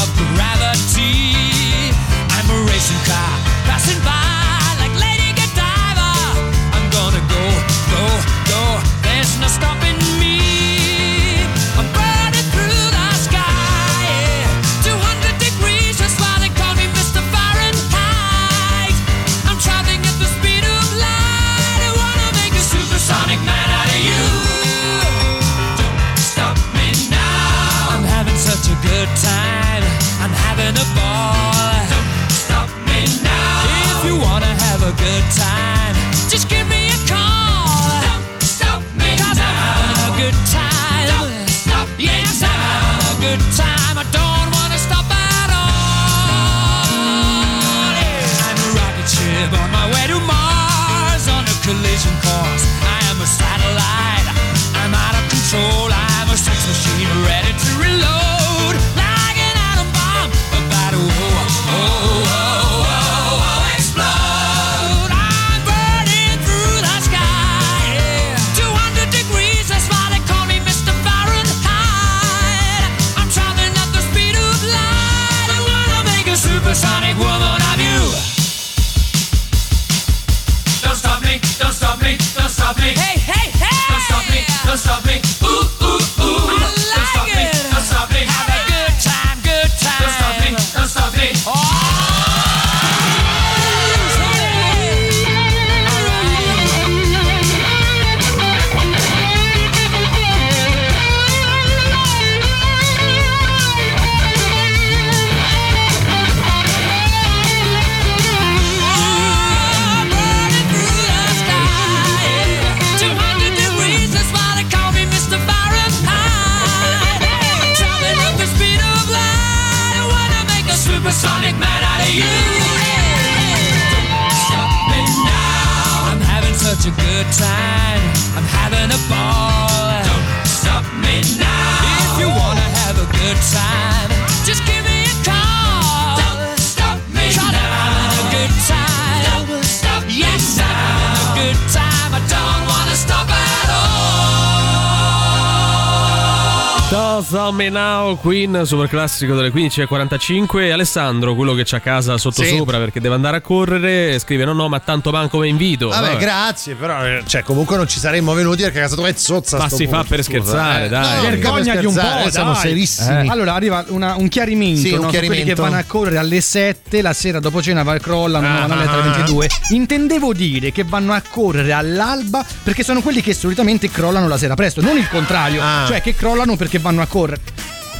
[148.16, 150.70] Queen, super classico delle 15.45.
[150.72, 152.56] Alessandro, quello che c'ha casa sotto Sì.
[152.56, 155.88] sopra perché deve andare a correre, scrive: No, no, ma tanto manco mi invito.
[155.88, 156.16] Vabbè, Vabbè.
[156.18, 159.58] grazie, però eh, cioè, comunque non ci saremmo venuti perché a casa tua è zozza.
[159.58, 160.88] Ma si fa punto, per scusa, scherzare, eh.
[160.88, 161.16] dai.
[161.16, 162.60] No, Vergognati un po', eh, siamo dai.
[162.60, 163.28] serissimi.
[163.28, 165.62] Allora arriva una- un chiarimento, Sì, un no, su quelli che chiarimento.
[165.62, 168.92] vanno a correre alle 7, la sera dopo cena va- crollano, Ah, vanno a letto
[168.92, 169.48] alle ah, 22.
[169.70, 174.54] Intendevo dire che vanno a correre all'alba perché sono quelli che solitamente crollano la sera
[174.54, 175.84] presto, non il contrario, Ah.
[175.86, 177.40] cioè che crollano perché vanno a correre.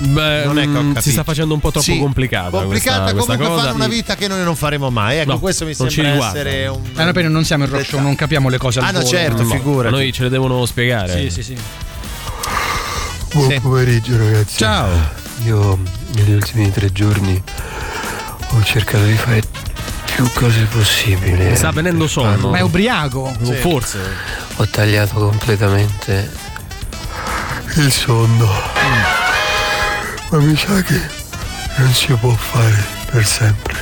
[0.03, 1.01] Beh, Non è che ho mm, capito.
[1.03, 2.49] si sta facendo un po' troppo Sì, complicata.
[2.51, 3.63] complicata questa, questa comunque cosa.
[3.69, 5.19] fanno una vita che noi non faremo mai.
[5.19, 6.81] Ecco, No, questo mi sembra essere un.
[6.97, 9.11] Eh, noi non siamo il rock show, non capiamo le cose al Ah, no, volo.
[9.11, 9.95] certo, No, figurati.
[9.95, 11.13] Noi ce le devono spiegare.
[11.21, 11.57] Sì, sì, sì.
[13.35, 14.57] Buon pomeriggio ragazzi.
[14.59, 14.89] Ciao.
[15.45, 15.79] Io
[16.15, 17.41] negli ultimi tre giorni
[18.53, 19.43] ho cercato di fare
[20.15, 21.45] più cose possibili.
[21.45, 22.49] Mi sta venendo sonno.
[22.51, 23.33] Ma è ubriaco.
[23.43, 23.99] Oh, Forse.
[24.57, 26.31] Ho tagliato completamente
[27.77, 28.49] il sonno.
[30.31, 31.01] Ma mi sa che
[31.79, 33.75] non si può fare per sempre.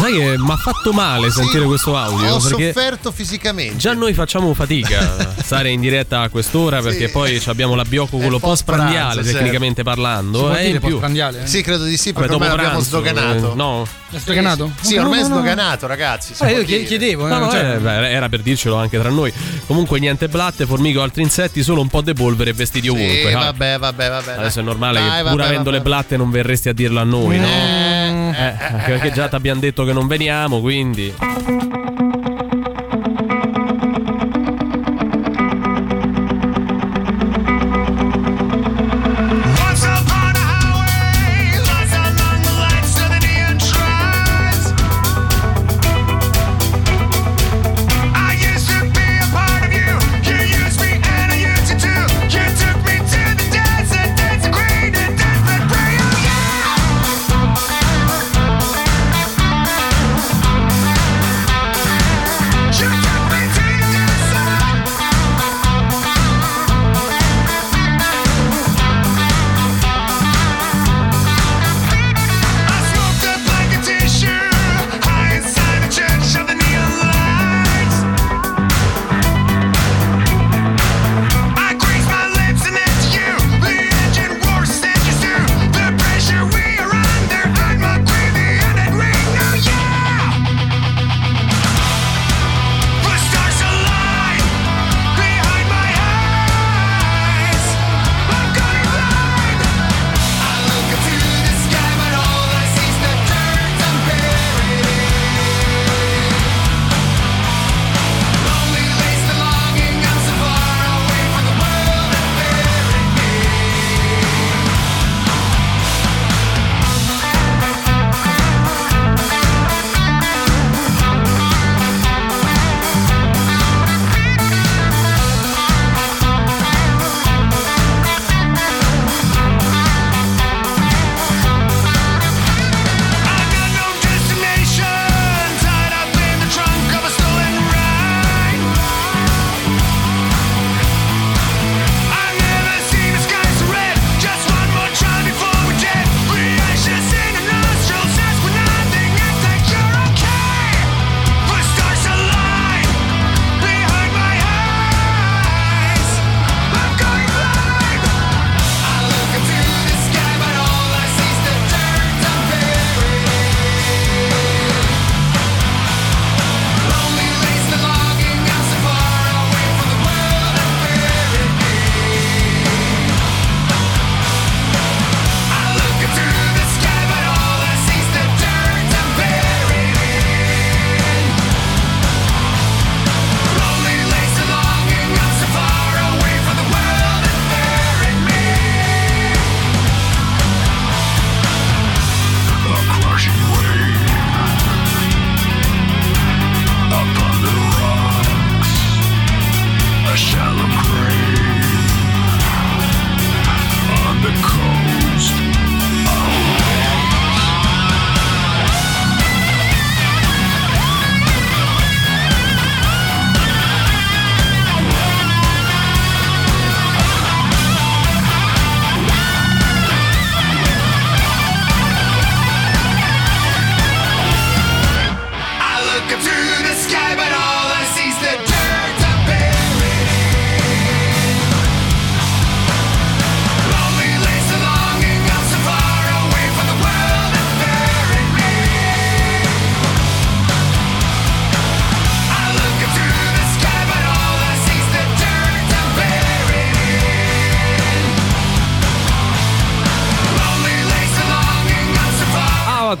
[0.00, 2.34] Sai che mi ha fatto male sentire questo audio.
[2.34, 3.76] Ho sofferto fisicamente.
[3.76, 7.12] Già noi facciamo fatica a stare in diretta a quest'ora perché Sì.
[7.12, 9.38] poi abbiamo l'abbiocco quello post-prandiale certo.
[9.38, 10.38] tecnicamente Si parlando.
[10.40, 10.88] può e dire in più.
[10.90, 11.46] postprandiale?
[11.46, 13.52] Sì, credo di sì, Vabbè, perché ormai dopo l'abbiamo sdoganato.
[13.52, 13.86] eh, no.
[14.10, 14.72] È sdoganato?
[14.80, 15.34] Sì, No, ormai è no, no.
[15.36, 16.34] sdoganato, ragazzi.
[16.34, 16.82] si Eh, può io dire.
[16.84, 19.32] chiedevo, No, eh, no, cioè- eh, beh, era per dircelo anche tra noi.
[19.66, 22.92] Comunque niente blatte, formiche o altri insetti, solo un po' di polvere e vestiti Sì,
[22.92, 23.32] ovunque.
[23.34, 24.32] Ah, vabbè, vabbè, vabbè.
[24.38, 25.76] Adesso è normale Dai, che vabbè, pur avendo vabbè.
[25.76, 27.46] le blatte non verresti a dirlo a noi, no?
[28.32, 31.14] Eh, Eh, anche perché già ti abbiamo detto che non veniamo, quindi.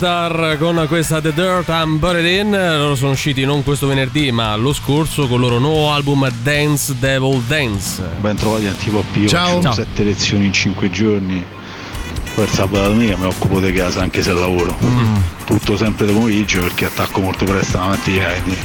[0.02, 2.50] Avatar con questa The Dirt I'm Buried In.
[2.52, 6.96] Loro sono usciti non questo venerdì, ma lo scorso con il loro nuovo album Dance
[6.98, 8.02] Devil Dance.
[8.18, 9.58] Ben trovati Antipop io Ciao.
[9.58, 9.72] ho Ciao.
[9.74, 11.44] sette lezioni in cinque giorni.
[12.34, 14.74] Poi il sabato e domenica mi occupo di casa anche se lavoro.
[15.44, 18.58] Tutto sempre di pomeriggio perché attacco molto presto la mattina quindi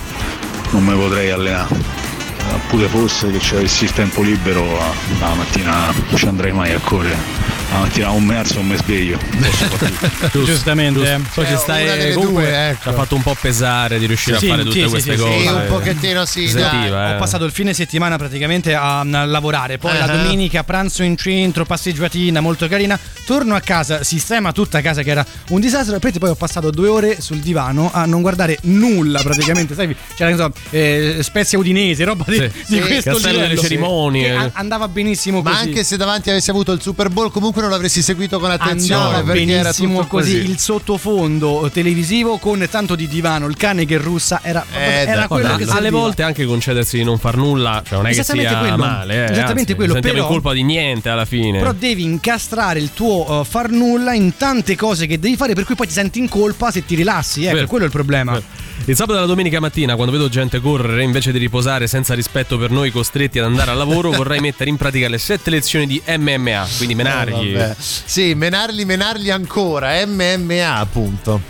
[0.71, 2.04] non mi potrei allenare.
[2.51, 6.51] Eh, Pure fosse che ci avessi il tempo libero la, la mattina non ci andrei
[6.51, 7.43] mai a correre.
[7.71, 9.17] La mattina o mi alzo o mi sveglio.
[9.17, 9.91] Posso fare
[10.29, 10.43] tutto.
[10.45, 11.19] Giustamente.
[11.33, 12.81] Poi ci stai delle comunque due, ecco.
[12.83, 15.11] ci ha fatto un po' pesare di riuscire Sì, a fare sì, tutte sì, queste
[15.11, 15.23] sì, sì.
[15.23, 15.39] cose.
[15.41, 17.11] Sì, un pochettino sì, Sentiva, dai.
[17.11, 17.15] eh.
[17.15, 20.15] Ho passato il fine settimana praticamente a, a lavorare, poi la Ah.
[20.17, 22.97] domenica pranzo in centro, passeggiatina molto carina.
[23.25, 25.95] Torno a casa, sistema tutta casa che era un disastro.
[25.95, 29.73] E poi ho passato due ore sul divano a non guardare nulla praticamente.
[29.73, 32.47] Sai, c'era so, eh, Spezia Udinese, roba di, Sì.
[32.47, 33.61] di Sì, questo Castello delle livello.
[33.61, 34.29] Cerimonie.
[34.29, 35.61] Che a- andava benissimo Ma così.
[35.63, 39.23] anche se davanti avessi avuto il Super Bowl, comunque non l'avresti seguito con attenzione Andava
[39.33, 40.07] perché era tutto così.
[40.07, 40.49] così.
[40.49, 45.47] il sottofondo televisivo con tanto di divano, il cane che russa era, Eh, era quello
[45.47, 48.49] Guarda, che alle volte anche concedersi di non far nulla, cioè non è che Esattamente
[48.51, 48.77] sia quello.
[48.77, 51.59] male, eh, Esattamente anzi, quello, sentiamo però- colpa di niente alla fine.
[51.59, 55.63] Però devi incastrare il tuo uh, far nulla in tante cose che devi fare, per
[55.65, 57.45] cui poi ti senti in colpa se ti rilassi.
[57.45, 57.67] Ecco, Vero.
[57.67, 58.31] quello è il problema.
[58.33, 58.43] Vero.
[58.87, 62.57] Il sabato e la domenica mattina, quando vedo gente correre invece di riposare senza rispetto
[62.57, 66.01] per noi costretti ad andare al lavoro, vorrei mettere in pratica le sette lezioni di
[66.05, 67.55] MMA, quindi menargli.
[67.55, 67.75] Eh.
[67.77, 70.05] Sì, menarli, menarli ancora.
[70.05, 71.41] MMA, appunto.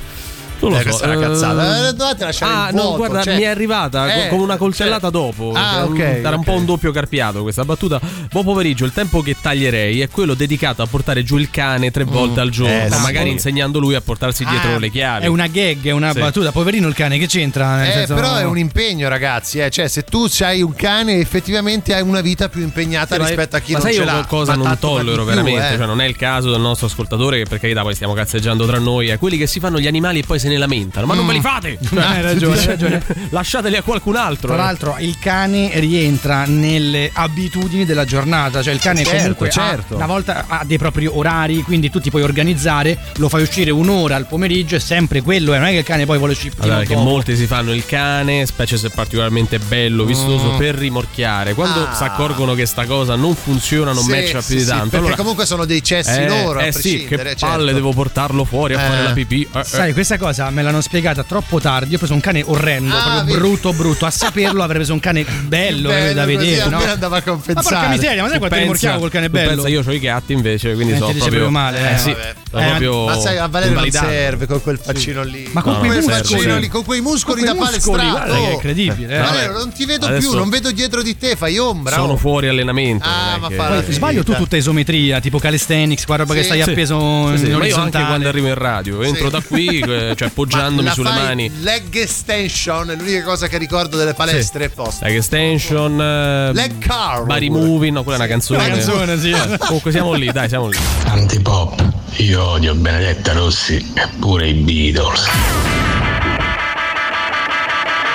[0.60, 1.88] Non lo Eh, so, questa è una eh, cazzata.
[1.90, 4.40] Eh, dovete lasciare Ah, il no, vuoto, guarda, cioè- mi è arrivata Eh, co- con
[4.40, 5.52] una coltellata dopo.
[5.54, 6.44] Ah, Cioè, ok, un- Era un ok.
[6.44, 8.00] po' un doppio carpiato questa battuta.
[8.32, 12.04] Buon pomeriggio, il tempo che taglierei è quello dedicato a portare giù il cane tre
[12.06, 13.00] volte al giorno, Eh, sì.
[13.02, 15.26] magari insegnando lui a portarsi dietro Ah, le chiavi.
[15.26, 16.20] È una gag, è una Sì.
[16.20, 16.52] battuta.
[16.52, 17.86] Poverino il cane che c'entra.
[17.88, 19.60] Eh, senso- però è un impegno, ragazzi.
[19.60, 19.70] Eh.
[19.70, 23.60] Cioè, se tu hai un cane, effettivamente hai una vita più impegnata Sì, rispetto a
[23.60, 24.12] chi ma non sai ce io l'ha.
[24.14, 25.78] qualcosa non tollero veramente, eh.
[25.78, 28.80] cioè non è il caso del nostro ascoltatore che per carità poi stiamo cazzeggiando tra
[28.80, 31.24] noi, è quelli che si fanno gli animali e poi se ne lamentano, ma non
[31.26, 31.28] Mm.
[31.28, 31.78] ve li fate!
[31.96, 33.04] Hai ragione, hai ragione.
[33.30, 34.48] Lasciateli a qualcun altro.
[34.54, 34.60] Tra eh.
[34.66, 39.96] l'altro il cane rientra nelle abitudini della giornata, cioè il cane Certo, comunque ha- certo.
[39.96, 44.16] una volta ha dei propri orari, quindi tu ti puoi organizzare, lo fai uscire un'ora
[44.16, 46.82] al pomeriggio, è sempre quello, eh, non è che il cane poi vuole uscire Allora,
[46.84, 47.02] che dopo.
[47.10, 50.58] molti si fanno il cane, specie se è particolarmente bello, vistoso, Mm.
[50.58, 51.54] per rimorchiare.
[51.56, 51.94] Quando Ah.
[51.96, 54.84] si accorgono che sta cosa non funziona, non Sì, matcha sì, più di sì, tanto.
[54.90, 56.60] perché allora, comunque sono dei cessi eh, loro.
[56.60, 57.64] a Eh sì, che palle, certo.
[57.74, 59.04] devo portarlo fuori a fare Eh.
[59.04, 59.48] la pipì.
[59.52, 59.64] Eh, eh.
[59.64, 61.90] Sai, questa cosa me l'hanno spiegata troppo tardi.
[61.92, 63.38] Io ho preso un cane orrendo, Ah, proprio vedi.
[63.38, 64.06] brutto, brutto.
[64.06, 66.58] A saperlo avrei preso un cane bello, Bello, da così, vedere.
[66.70, 66.76] no?
[66.78, 67.76] almeno andava a Ma compensare.
[67.76, 69.50] porca miseria, ma sai quanto rimorchiamo col cane bello?
[69.64, 71.98] Pensa, io ho i gatti invece, quindi Eh, dice proprio proprio male, Eh, eh.
[71.98, 75.50] sì, Eh, proprio Ma sai, a Valerio non serve con quel faccino lì.
[75.52, 76.60] Ma con No, quei muscoli, sì.
[76.60, 78.28] lì, con quei muscoli Con da quei muscoli, palestrato.
[78.30, 79.20] guarda che è incredibile, eh.
[79.20, 81.96] Valerio, non ti vedo più, non vedo dietro di te, fai ombra.
[81.96, 82.18] Sono oh.
[82.18, 83.08] fuori allenamento.
[83.08, 86.70] Ah, ma fa sbaglio tu tutta isometria, tipo calisthenics, qua roba che Sì, stai Sì,
[86.70, 88.06] appeso sì, in sì, ma io anche orizzontale.
[88.06, 89.32] quando arrivo in radio, entro Sì.
[89.32, 91.62] da qui, eh, cioè appoggiandomi Ma sulle fai mani.
[91.62, 94.70] Leg extension è l'unica cosa che ricordo delle palestre.
[94.70, 95.06] Posto.
[95.06, 97.26] Leg extension, eh, Leg curl.
[97.26, 98.66] Body moving, no, quella è una canzone.
[98.66, 99.36] Una canzone, sì.
[99.60, 100.78] Comunque siamo lì, dai, siamo lì.
[101.06, 101.84] Antipop,
[102.18, 105.26] io odio Benedetta Rossi e pure i Beatles.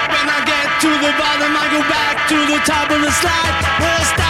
[0.08, 4.29] When I get to the bottom, I go back to the top of the slide.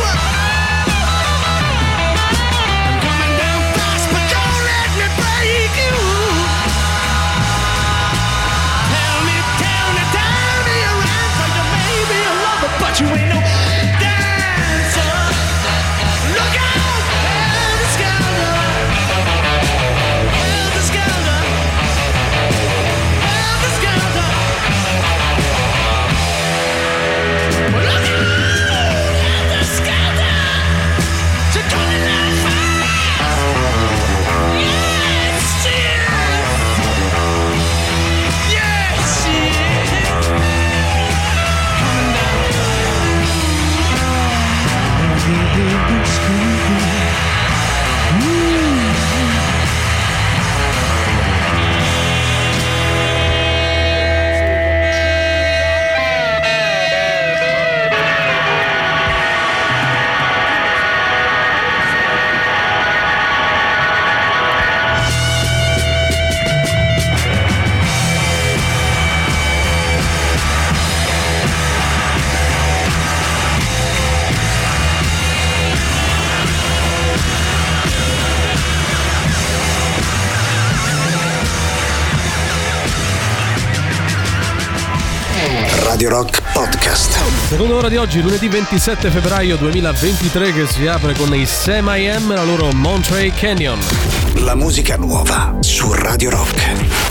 [87.81, 92.27] Seconda ora di oggi, lunedì 27 febbraio 2023, che si apre con i Sam I
[92.27, 93.79] la loro Monterey Canyon.
[94.35, 97.10] La musica nuova su Radio Rock.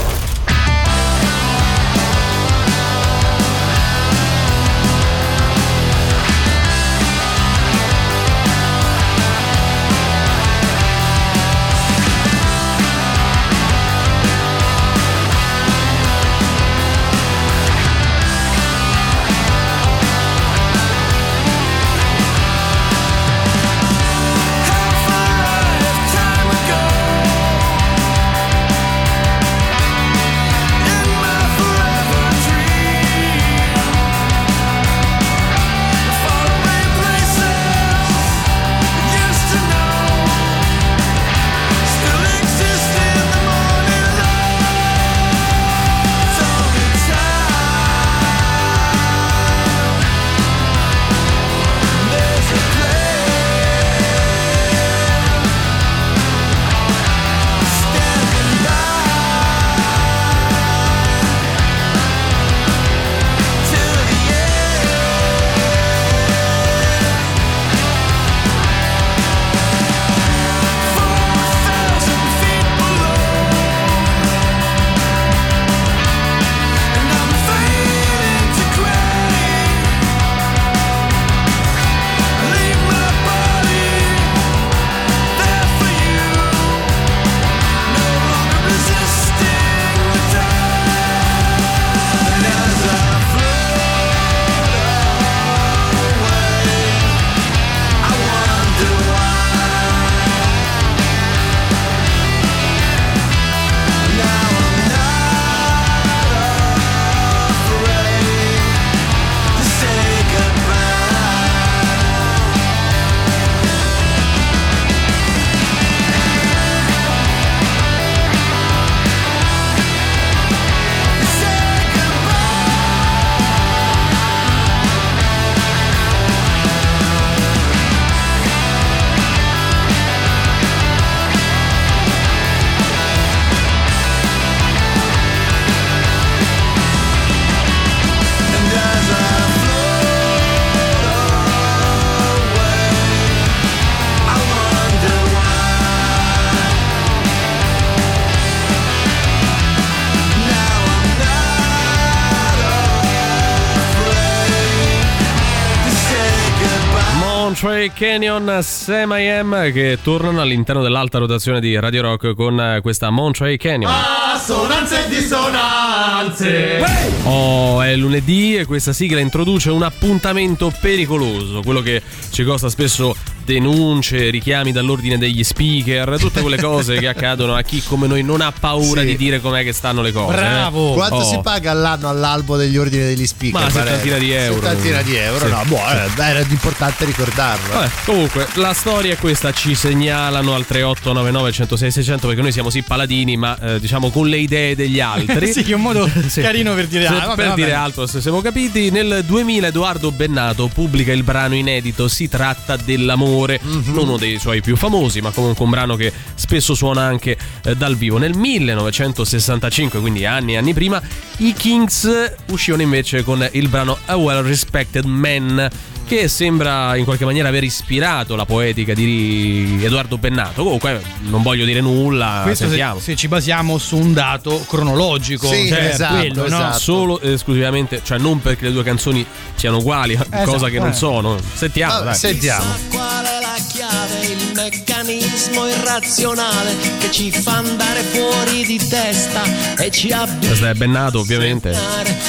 [158.00, 163.10] Canyon Sam I Am che tornano all'interno dell'alta rotazione di Radio Rock con eh, questa
[163.10, 163.92] Monterey Canyon.
[163.92, 166.08] Assonanza e dissonanza.
[166.20, 166.82] vacanze.
[167.24, 173.14] Oh, è lunedì e questa sigla introduce un appuntamento pericoloso, quello che ci costa spesso
[173.44, 178.40] denunce, richiami dall'ordine degli speaker, tutte quelle cose che accadono a chi come noi non
[178.40, 179.08] ha paura Sì.
[179.08, 180.36] di dire com'è che stanno le cose.
[180.38, 180.70] eh.
[180.70, 181.24] Quanto Oh.
[181.24, 183.60] si paga all'anno all'albo degli ordini degli speaker?
[183.60, 184.60] Ma settantina di euro.
[184.60, 185.50] Settantina di euro, Sì.
[185.50, 187.72] no, boh, eh, era importante ricordarlo.
[187.74, 192.70] Vabbè, comunque, la storia è questa, ci segnalano al 3899 106 600 perché noi siamo
[192.70, 195.48] sì paladini, ma eh, diciamo con le idee degli altri.
[195.60, 197.60] Sì, che è un modo carino per dire, Se- ah, vabbè, per vabbè.
[197.60, 198.90] dire altro, se siamo capiti.
[198.90, 203.82] Nel 2000 Edoardo Bennato pubblica il brano inedito Si tratta dell'amore, Mhm.
[203.94, 207.74] non uno dei suoi più famosi, ma comunque un brano che spesso suona anche eh,
[207.76, 208.18] dal vivo.
[208.18, 211.00] Nel 1965, quindi anni e anni prima,
[211.38, 212.08] i Kings
[212.50, 215.68] uscivano invece con il brano A Well Respected Man
[216.10, 220.64] che sembra in qualche maniera aver ispirato la poetica di Edoardo Bennato.
[220.64, 222.98] Comunque non voglio dire nulla, Questo se, sentiamo.
[222.98, 226.72] se ci basiamo su un dato cronologico, Sì, cioè esatto, quello, no?
[226.72, 230.94] Solo ed esclusivamente, cioè non perché le due canzoni siano uguali, cosa che non eh.
[230.94, 231.36] sono.
[231.54, 232.14] Sentiamo, Vabbè, dai.
[232.16, 232.64] sentiamo.
[232.90, 239.42] Qual è la chiave, il meccanismo irrazionale che ci fa andare fuori di testa
[239.76, 241.72] e ci abbia Questo è Bennato, ovviamente.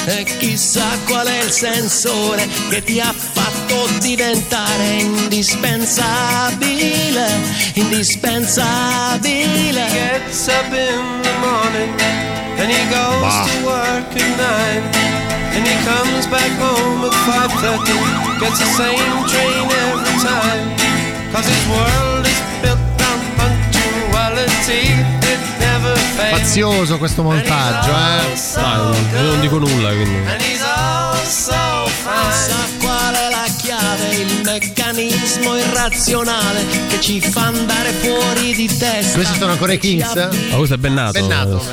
[0.06, 7.26] e chissà qual è il sensore che ti ha fatto diventare indispensabile,
[7.74, 9.86] indispensabile.
[9.92, 11.94] Gets up in the morning
[12.58, 13.44] and he goes Bah.
[13.46, 14.82] to work at nine.
[15.54, 17.92] And he comes back home at 5.30
[18.40, 20.72] Gets the same train every time
[21.30, 24.96] Cause his world is built on punctuality
[25.28, 28.32] It never fades Fazioso questo montaggio, eh.
[28.54, 28.94] Dai,
[29.24, 30.20] non dico nulla, quindi.
[34.12, 39.14] Il meccanismo irrazionale che ci fa andare fuori di testa.
[39.14, 40.14] Questi sono ancora i Kings?
[40.14, 41.12] Ma questo è Bennato.
[41.12, 41.64] Bennato.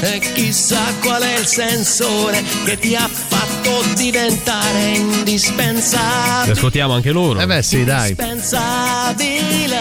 [0.00, 6.52] E chissà qual è il sensore che ti ha fatto diventare Li indispensabile.
[6.52, 7.40] ascoltiamo anche loro.
[7.40, 8.10] Eh beh, sì, dai.
[8.10, 9.80] Indispensabile.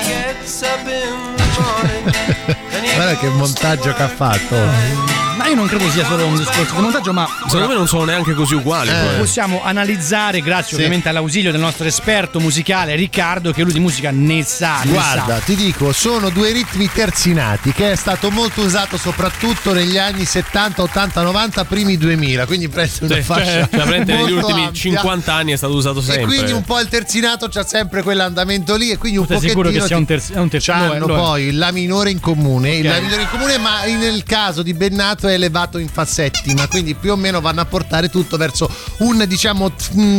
[1.57, 2.15] Morning
[2.95, 5.18] Guarda che montaggio che ha fatto.
[5.39, 8.03] Ma io non credo sia solo un discorso di montaggio, ma Secondo me non sono
[8.03, 8.89] neanche così uguali.
[8.89, 9.17] Eh.
[9.17, 10.75] possiamo analizzare, grazie Sì.
[10.75, 14.81] ovviamente all'ausilio del nostro esperto musicale Riccardo, che lui di musica ne sa.
[14.83, 15.39] ne Guarda, sa.
[15.45, 20.81] ti dico, sono due ritmi terzinati che è stato molto usato soprattutto negli anni 70,
[20.81, 24.79] 80, 90, primi 2000, quindi prendi una Sì, fascia cioè, veramente negli ultimi ampia.
[24.81, 26.25] 50 anni è stato usato E sempre.
[26.25, 29.81] quindi un po' il terzinato c'ha sempre quell'andamento lì e quindi un pochettino sicuro che
[29.81, 31.17] sia un terzi- è un terzi- c'hanno lo è, lo è.
[31.17, 32.83] poi la minore in comune, Ok.
[32.83, 36.95] la minore in comune, ma nel caso di Bennato è elevato in fa settima, quindi
[36.95, 38.69] più o meno vanno a portare tutto verso
[38.99, 39.71] un diciamo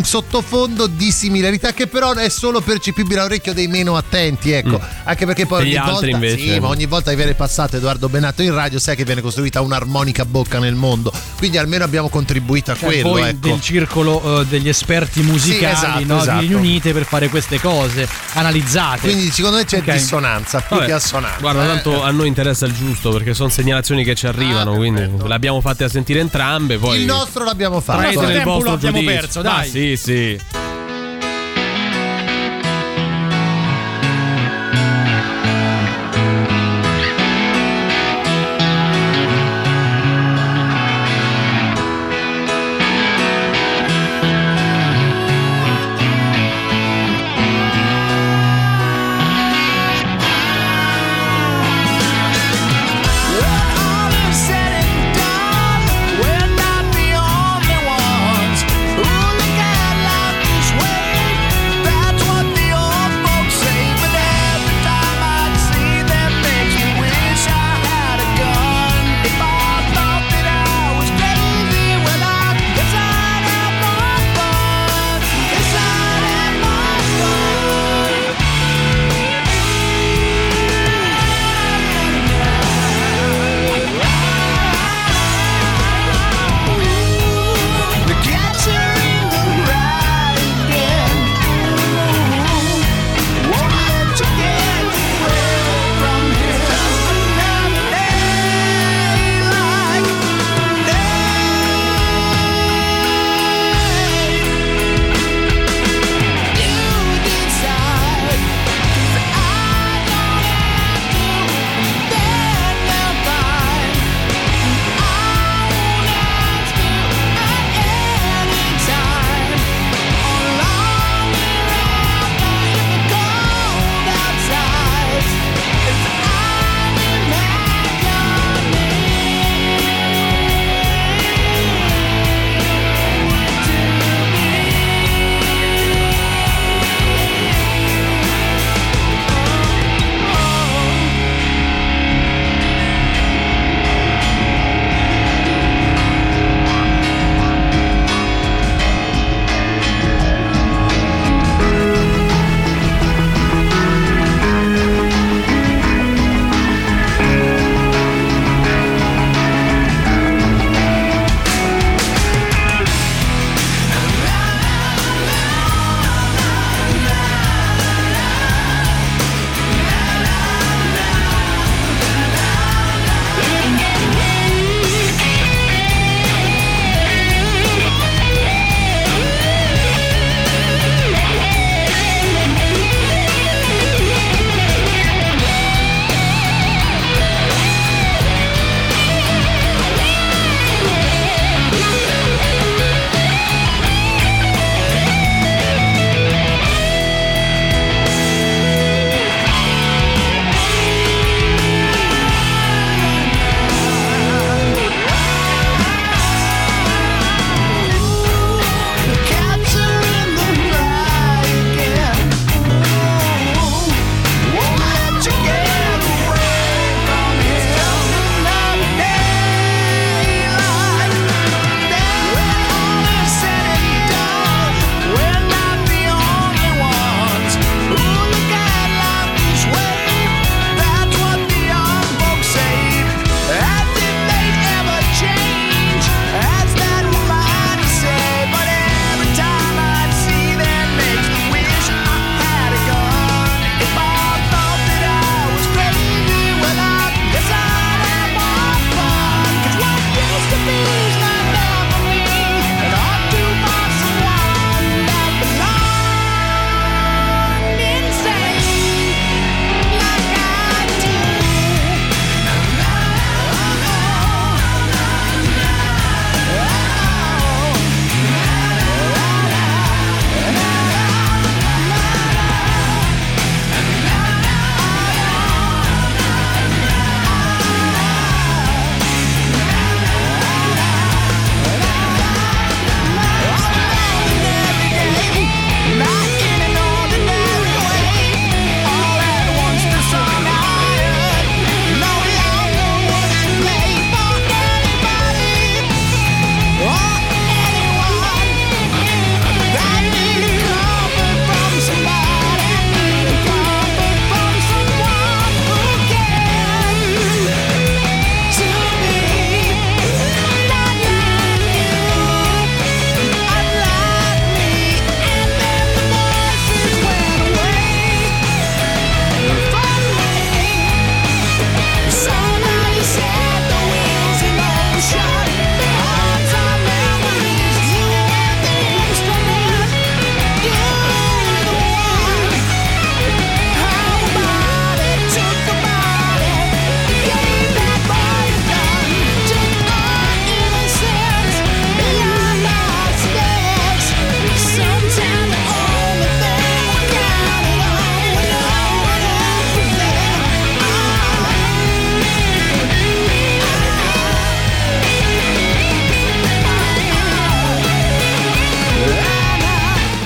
[0.03, 4.83] sottofondo di similarità che però è solo percepibile all'orecchio dei meno attenti, ecco, Mm.
[5.05, 8.53] anche perché poi ogni volta sì, ma ogni volta che viene passato Edoardo Bennato in
[8.55, 12.85] radio sai che viene costruita un'armonica bocca nel mondo, quindi almeno abbiamo contribuito a Cioè,
[12.89, 13.49] quello, voi ecco.
[13.49, 16.21] del circolo eh, degli esperti musicali Sì, esatto, no?
[16.21, 16.41] esatto.
[16.41, 19.01] riunite per fare queste cose analizzate.
[19.01, 19.93] Quindi secondo me c'è Ok.
[19.93, 21.39] dissonanza più Vabbè, che assonanza.
[21.41, 21.67] Guarda, eh.
[21.67, 25.61] tanto a noi interessa il giusto perché sono segnalazioni che ci arrivano, quindi le abbiamo
[25.61, 26.79] fatte a sentire entrambe.
[26.79, 27.99] Poi Il nostro l'abbiamo fatto.
[28.09, 29.21] Il nel tempo vostro lo abbiamo giudizio.
[29.21, 29.69] perso, dai.
[29.69, 30.39] sì, sì.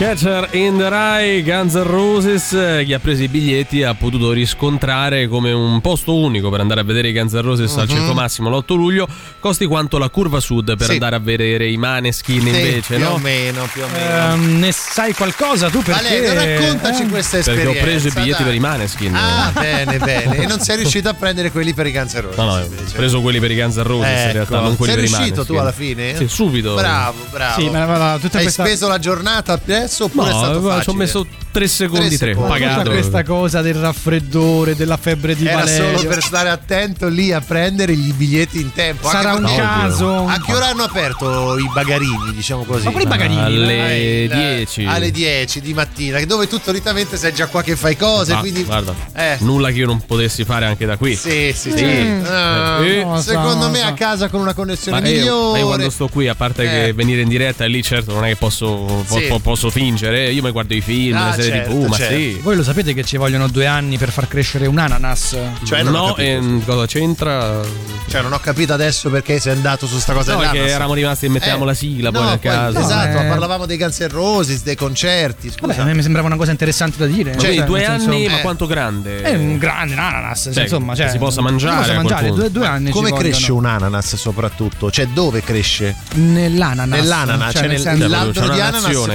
[0.09, 4.33] Catcher in the Rye, Guns N' Roses, eh, chi ha preso i biglietti ha potuto
[4.33, 7.97] riscontrare come un posto unico per andare a vedere i Guns N' Roses al Mhm.
[7.97, 9.09] Circo Massimo l'8 luglio,
[9.41, 10.93] costi quanto la curva sud per Sì.
[10.93, 13.11] andare a vedere i Maneskin Sì, invece, più no?
[13.13, 14.33] o meno, più o meno.
[14.35, 17.07] Ehm, ne sai qualcosa tu perché Valerio, raccontaci eh?
[17.09, 17.81] questa Perché esperienza.
[17.81, 18.45] ho preso i biglietti dai.
[18.45, 19.15] per i Maneskin.
[19.17, 20.37] Ah, bene, bene.
[20.37, 22.37] E non sei riuscito a prendere quelli per i Guns N' Roses.
[22.37, 24.33] No, no, ho preso quelli per i Guns N' Roses in Ecco.
[24.33, 25.55] realtà, non quelli Sei per i riuscito Maneskin.
[25.55, 26.15] tu alla fine?
[26.17, 26.75] Sì, subito.
[26.75, 27.59] Bravo, bravo.
[27.63, 29.57] Sì, ma, ma- ma tutta Hai questa speso la giornata
[29.95, 30.83] adesso oppure è No, stato guarda, facile?
[30.83, 32.53] ci ho messo 3 secondi, 3, secondi.
[32.53, 32.91] tutta pagato.
[32.91, 35.97] questa cosa del raffreddore, della febbre di Era Valerio.
[35.97, 39.09] solo per stare attento lì a prendere i biglietti in tempo.
[39.09, 40.27] Sarà anche un perché- caso.
[40.27, 42.85] A che ora hanno aperto i bagarini, diciamo così?
[42.87, 43.41] Ma quali bagarini?
[43.41, 44.85] Alle Eh, il- 10.
[44.85, 48.65] Alle 10 di mattina, dove tu solitamente sei già qua che fai cose, Ah, quindi
[48.65, 49.37] guarda, Eh.
[49.41, 51.15] nulla che io non potessi fare anche da qui.
[51.15, 51.85] Sì, sì, sì.
[51.85, 52.25] Mm.
[52.27, 55.53] Ah, Eh, non so, secondo me a casa con una connessione Ma io, migliore.
[55.53, 56.87] ma io quando sto qui, a parte Eh.
[56.87, 59.27] che venire in diretta, lì certo non è che posso, po- Sì.
[59.29, 60.31] po- posso fingere.
[60.31, 62.15] Io mi guardo i film, Ah, le serie certo, TV, ma certo.
[62.15, 62.39] sì.
[62.43, 65.37] Voi lo sapete che ci vogliono due anni per far crescere un ananas?
[65.65, 66.23] Cioè, non ho no, capito.
[66.25, 67.61] e cosa c'entra?
[68.09, 70.53] Cioè, non ho capito adesso perché sei andato su sta cosa No, dell'ananas.
[70.61, 72.79] perché eravamo rimasti e mettiamo Eh, la sigla no, poi nel poi- caso.
[72.79, 73.25] Esatto, Eh.
[73.27, 75.51] parlavamo dei Guns N' Roses, dei concerti.
[75.51, 75.67] Scusa.
[75.67, 77.35] Vabbè, a me mi sembrava una cosa interessante da dire.
[77.35, 78.41] Quindi Cioè, due nel senso- anni, ma eh.
[78.41, 79.21] quanto grande?
[79.23, 80.95] È un grande ananas, Cioè, insomma.
[80.95, 84.17] Cioè, si possa mangiare Si possa mangiare, due, due anni Come ci cresce un ananas
[84.17, 84.91] soprattutto?
[84.91, 85.95] Cioè, dove cresce?
[86.15, 86.99] Nell'ananas.
[87.01, 89.15] Nell'ananas, cioè, senso- nell'albero c'è una di ananas, nazione.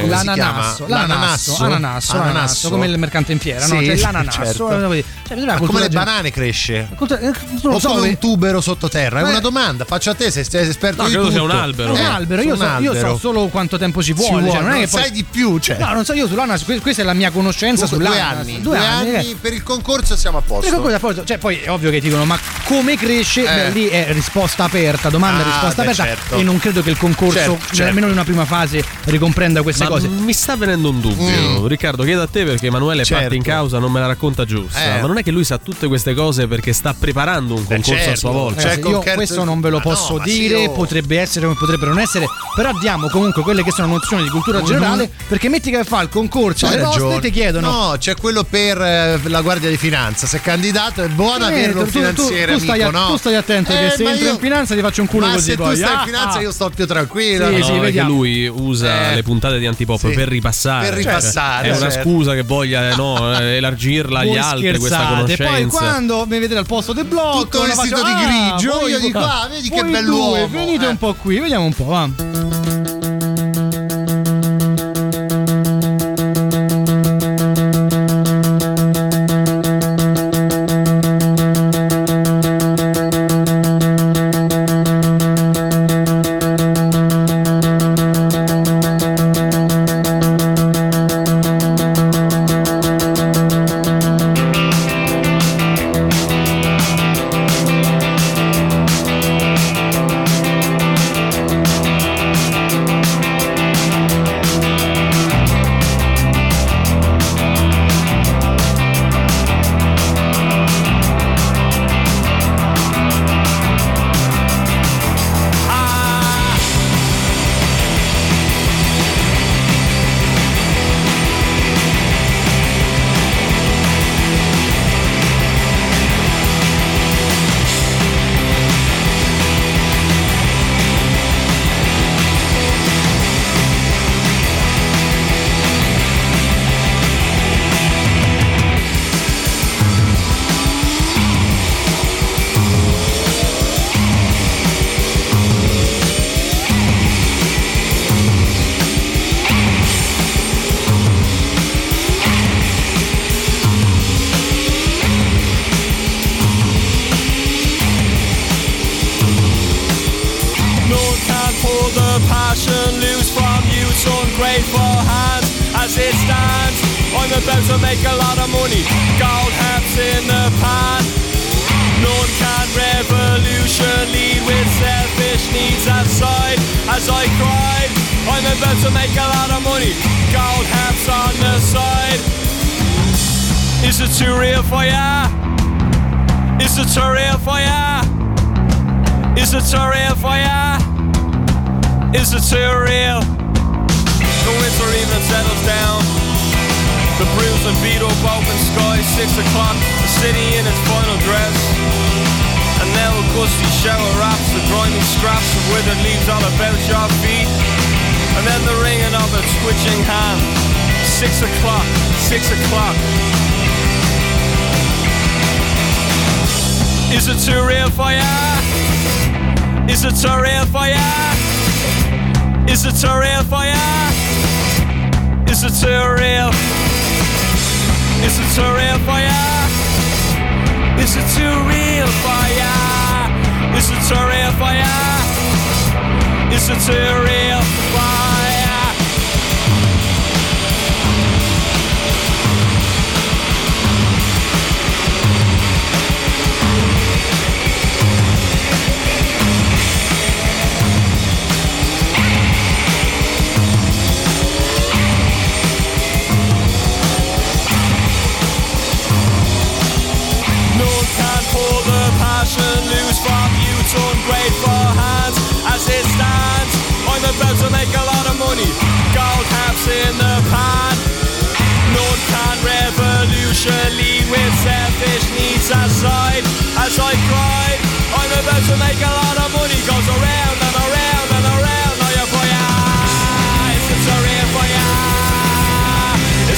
[0.53, 3.79] L'ananasso, l'ananasso, ananasso, ananasso, come il mercante in fiera, no?
[3.79, 4.91] Sì, Cioè l'ananasso, certo.
[4.93, 5.03] eh.
[5.27, 6.87] Cioè, Ma come cultura le banane cresce?
[6.95, 9.19] cultura- eh, non lo O so, come un tubero sottoterra?
[9.19, 11.31] È Ma- una domanda, faccio a te se sei esperto No, di tutto.
[11.31, 11.89] sia un albero.
[11.93, 14.49] È un Eh, albero, io un so, io so solo quanto tempo ci Ci vuole,
[14.49, 15.77] cioè, non è non che poi sai di più, cioè.
[15.77, 18.39] No, non so, io sull'ananas, que- questa è la mia conoscenza due sull'ananas.
[18.47, 19.35] anni, due anni, eh.
[19.39, 20.69] per il concorso siamo a posto.
[20.69, 23.41] Perché poi, poi- cioè, poi è ovvio che ti dicono, ma come cresce?
[23.41, 23.45] Eh.
[23.45, 26.03] Beh, lì è risposta aperta, domanda e Ah, risposta beh, aperta.
[26.03, 26.35] certo.
[26.37, 27.83] E non credo che il concorso, Certo, certo.
[27.83, 30.07] almeno in una prima fase, ricomprenda queste Ma cose.
[30.07, 32.03] mi sta venendo un dubbio, Riccardo.
[32.03, 33.07] Chiedo a te perché Emanuele è Mm.
[33.07, 33.21] Certo.
[33.21, 34.97] parte in causa, non me la racconta giusta.
[34.97, 35.01] Eh.
[35.01, 37.93] Ma non è che lui sa tutte queste cose perché sta preparando un Beh, concorso
[37.93, 38.19] a certo.
[38.19, 38.61] sua volta.
[38.61, 40.71] Cioè, io con questo Kurt- non ve lo Ma posso no, dire, oh.
[40.71, 42.25] potrebbe essere come potrebbe non essere,
[42.55, 46.09] però diamo comunque quelle che sono nozioni di cultura generale, perché metti che fa il
[46.09, 47.15] concorso alle poste ragione.
[47.17, 50.25] e ti chiedono No, c'è quello per eh, la Guardia di Finanza.
[50.27, 53.01] Se è candidato è buono Eh, avere un tu- tu- finanziere tu stai, amico, a-
[53.01, 53.07] no?
[53.11, 55.25] tu stai attento Eh, che se ma entro io- in finanza ti faccio un culo
[55.27, 55.75] Ma così se tu poi.
[55.75, 56.41] stai Ah, in finanza ah.
[56.41, 57.47] io sto più tranquillo.
[57.49, 58.09] Sì, No, sì, vediamo.
[58.09, 59.15] lui usa Eh.
[59.15, 60.89] le puntate di Antipop per ripassare.
[60.89, 62.09] Per Cioè, ripassare, è una certo.
[62.09, 65.43] scusa che voglia no, eh, elargirla agli altri questa conoscenza.
[65.45, 68.91] Poi quando mi vedete al posto del blocco, Tutto vestito faccio, di "Ah, grigio, voi-
[68.91, 70.89] io dico, ah, vedi che voi bell'uomo." due, Venite Eh.
[70.89, 72.58] un po' qui, vediamo un po', va.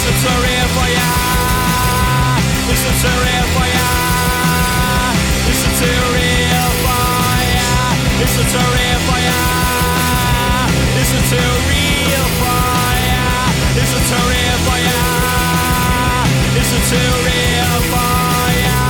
[0.02, 1.10] Is it so real for ya?
[2.74, 3.90] Is it so real for ya?
[5.46, 7.70] Is it too real for ya?
[8.26, 9.42] Is it too real for ya?
[10.98, 12.58] Is it too real for
[13.06, 13.30] ya?
[13.78, 15.06] Is it too real for ya?
[16.58, 18.82] Is it too real for ya?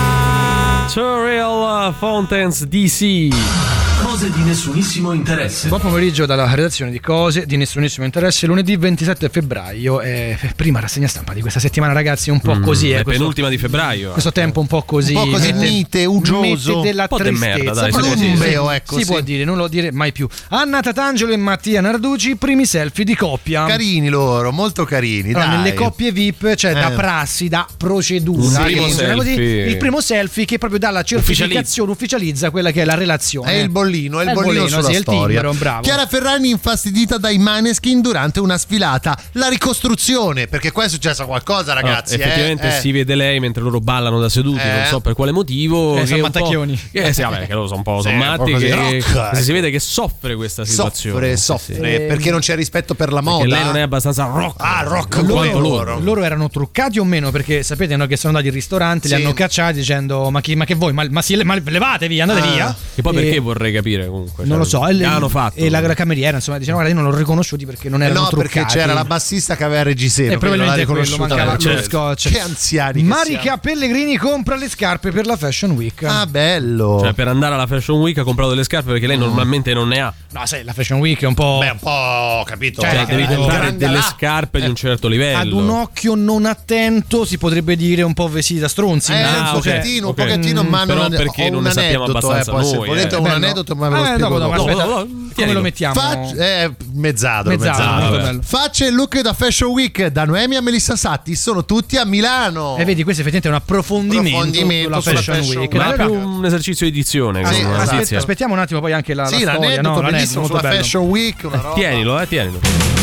[0.95, 3.90] Surreal uh, Fountains DC.
[4.01, 5.67] Cose di nessunissimo interesse.
[5.67, 11.07] Buon pomeriggio dalla redazione di Cose di Nessunissimo Interesse, lunedì 27 febbraio, eh, prima rassegna
[11.07, 12.91] stampa di questa settimana ragazzi, un po' Mm, così.
[12.91, 14.11] è eh, questo, penultima di febbraio.
[14.11, 15.13] questo tempo un po' così.
[15.13, 16.77] Un po' così mette- mite, uggioso.
[16.77, 17.55] mette della Un po' de tristezza.
[17.55, 18.37] merda, dai, Però si può sì, dire.
[18.59, 19.05] Beh, ecco, si sì.
[19.11, 20.27] può dire, non lo dire mai più.
[20.49, 23.65] Anna Tatangelo e Mattia Narducci, primi selfie di coppia.
[23.65, 25.29] Carini loro, molto carini.
[25.29, 25.57] Allora, dai.
[25.57, 26.95] nelle coppie VIP c'è da Eh.
[26.95, 28.57] prassi, da procedura.
[28.59, 28.95] Che primo così.
[28.95, 29.65] selfie.
[29.67, 33.51] Il primo selfie che proprio dà la certificazione, ufficializza quella che è la relazione.
[33.51, 35.41] È il bollino, è il È il bollino, bollino, sulla sì, storia.
[35.41, 35.81] timbro, bravo.
[35.81, 39.17] Chiara Ferragni infastidita dai Maneskin durante una sfilata.
[39.33, 42.13] La ricostruzione, perché qua è successo qualcosa, ragazzi.
[42.13, 42.79] Ah, effettivamente eh, eh.
[42.79, 44.73] si vede lei mentre loro ballano da seduti, Eh.
[44.73, 45.95] non so per quale motivo.
[45.97, 46.79] Eh, che sono è un po'- mattacchioni.
[46.91, 48.51] Eh sì, vabbè, che loro sono un po' Sì, sommati.
[48.51, 49.03] un po' che,
[49.33, 51.35] che si vede che soffre questa situazione.
[51.35, 52.05] Soffre, soffre, sì.
[52.05, 53.39] perché non c'è rispetto per la moda.
[53.43, 54.55] Perché lei non è abbastanza rock.
[54.61, 55.99] Ah, rock quanto loro.
[55.99, 57.31] loro erano truccati o meno?
[57.31, 59.15] Perché sapete no, che sono andati in ristorante, Sì.
[59.15, 60.93] li hanno cacciati dicendo: Ma, chi- ma che voi?
[60.93, 62.51] Ma, ma si- ma levatevi, andate Ah.
[62.51, 62.75] via.
[62.95, 64.45] E poi E- perché vorrei capire comunque.
[64.45, 65.55] Non lo so, e, Che le- fatto.
[65.59, 68.21] e la, la cameriera insomma dicevano guarda io non l'ho riconosciuti perché non Eh erano
[68.21, 70.33] no, truccati perché c'era la bassista che aveva Regisero.
[70.33, 71.77] e probabilmente quello mancava certo.
[71.77, 73.01] lo scotch Che anziani.
[73.01, 73.57] che Marica siamo.
[73.59, 76.99] Pellegrini compra le scarpe per la Fashion Week Ah, bello.
[77.01, 79.99] Cioè, per andare alla Fashion Week ha comprato delle scarpe perché lei normalmente non ne
[79.99, 80.13] ha.
[80.31, 82.81] no sai la Fashion Week è un po' Beh, un po' capito.
[82.81, 84.01] Cioè, eh, devi eh, comprare delle là.
[84.01, 85.37] scarpe di un certo livello.
[85.37, 89.53] ad un occhio non attento si potrebbe dire un po' vestiti da stronzi Eh, Ah,
[89.55, 92.63] un che- pochettino, un pochettino, ma Mm, non, perché non ne sappiamo aneddoto, abbastanza eh,
[92.69, 93.17] se noi, volete eh.
[93.17, 93.35] un Bello.
[93.73, 94.69] Aneddoto, ma ve lo Eh, spiego dopo, dopo, dopo.
[94.69, 94.83] aspetta.
[94.87, 95.57] no, no, come tienilo.
[95.57, 97.57] lo mettiamo Fac- eh, mezzadro.
[97.57, 98.39] molto bello.
[98.43, 102.75] Facce e look da Fashion Week da Noemi a Melissa Satti sono tutti a Milano.
[102.77, 105.83] e vedi questo effettivamente è un approfondimento, Approfondimento sulla sulla Fashion, Fashion Week Week.
[105.85, 107.45] Ma è più un esercizio di dizione.
[107.45, 107.93] Sì, che una esatto.
[107.95, 108.17] notizia.
[108.17, 110.01] aspettiamo un attimo poi anche la, sì, la storia no?
[110.01, 110.75] L'aneddoto, sulla bello.
[110.75, 111.73] Fashion Week, una roba.
[111.75, 113.00] Tienilo, eh, tienilo.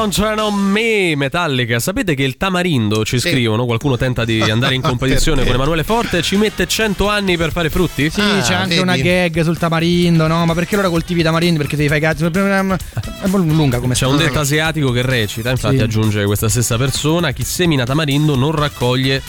[0.00, 1.78] Don't Turn on Me, Metallica.
[1.78, 3.66] Sapete che il tamarindo ci scrivono?
[3.66, 6.22] Qualcuno tenta di andare in competizione con Emanuele Forte.
[6.22, 8.08] Ci mette 100 anni per fare frutti?
[8.08, 10.46] Sì, Ah, c'è anche una gag sul tamarindo, no?
[10.46, 11.58] Ma perché allora coltivi i tamarindi?
[11.58, 12.24] Perché devi fare i cazzi?
[12.24, 15.82] È lunga come C'è un detto asiatico che recita, infatti Sì.
[15.82, 19.20] aggiunge questa stessa persona, chi semina tamarindo non raccoglie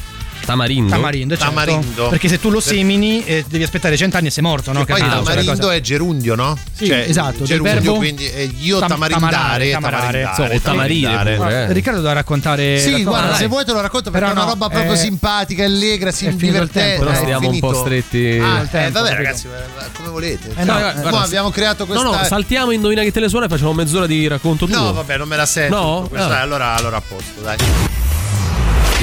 [0.45, 0.91] tamarindo.
[0.91, 1.49] Tamarindo, certo.
[1.53, 2.07] Tamarindo.
[2.09, 4.83] Perché se tu lo semini eh, devi aspettare 100 anni e sei morto, no?
[4.83, 6.57] Che poi Cioè, tamarindo è gerundio, no?
[6.73, 11.63] Sì, esatto, del Gerundio, verbo quindi è io tam- tamarindare, tamarare, tamarindare, o tamarire pure,
[11.65, 12.79] Ah, Riccardo doveva raccontare.
[12.79, 13.37] Sì, guarda, Dai.
[13.37, 16.11] se vuoi te lo racconto perché Però è una no, roba proprio eh, simpatica, allegra,
[16.11, 16.79] si è divertente.
[16.79, 18.39] tempo, Però è stiamo un po' stretti.
[18.41, 20.49] Ah, eh, tempo, vabbè, ragazzi, ma come volete.
[20.55, 22.03] Eh, no, guarda, abbiamo creato questa.
[22.03, 24.75] No, no, saltiamo Indovina chi te le suona e facciamo mezz'ora di racconto tuo.
[24.77, 25.75] No, vabbè, non me la sento.
[25.75, 26.09] No?
[26.13, 26.41] Ah.
[26.41, 27.57] Allora a posto, dai.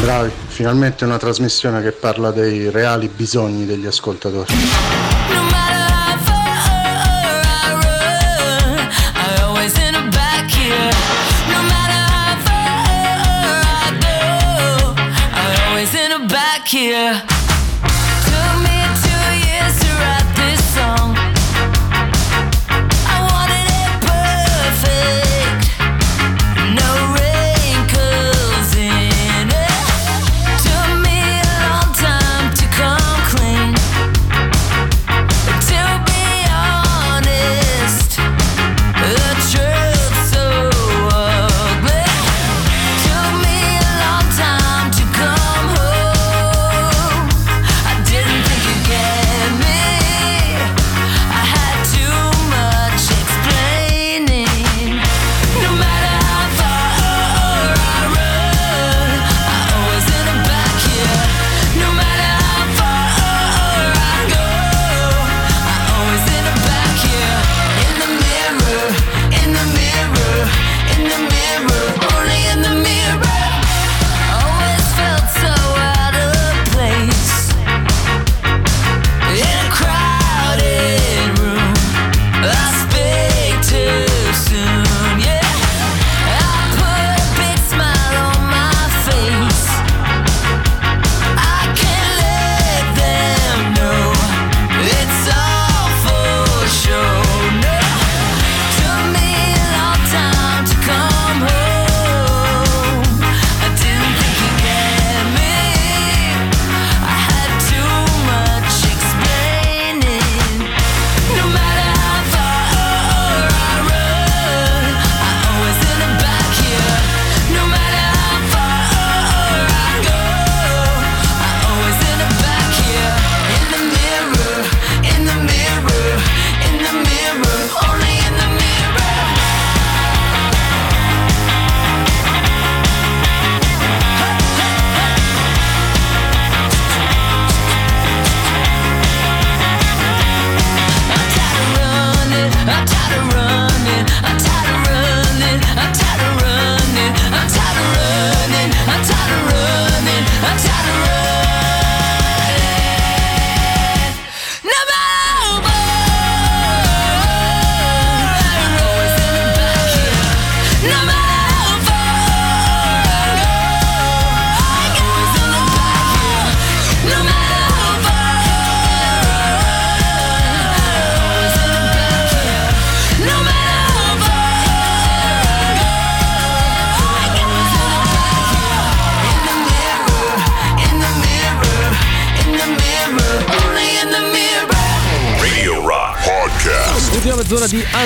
[0.01, 4.55] Bravi, finalmente una trasmissione che parla dei reali bisogni degli ascoltatori.
[4.55, 5.49] No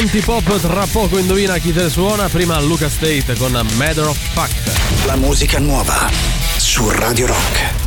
[0.02, 2.28] antipop, tra poco indovina chi te suona.
[2.28, 5.04] Prima Luca State con Matter of Fact.
[5.06, 6.10] La musica nuova
[6.56, 7.81] su Radio Rock.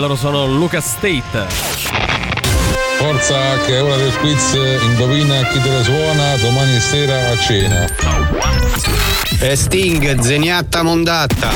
[0.00, 1.46] Loro sono Lucas State.
[2.98, 7.86] Forza che è ora del quiz, indovina chi te la suona domani sera a cena.
[9.40, 11.50] E Sting, zeniatta mondatta.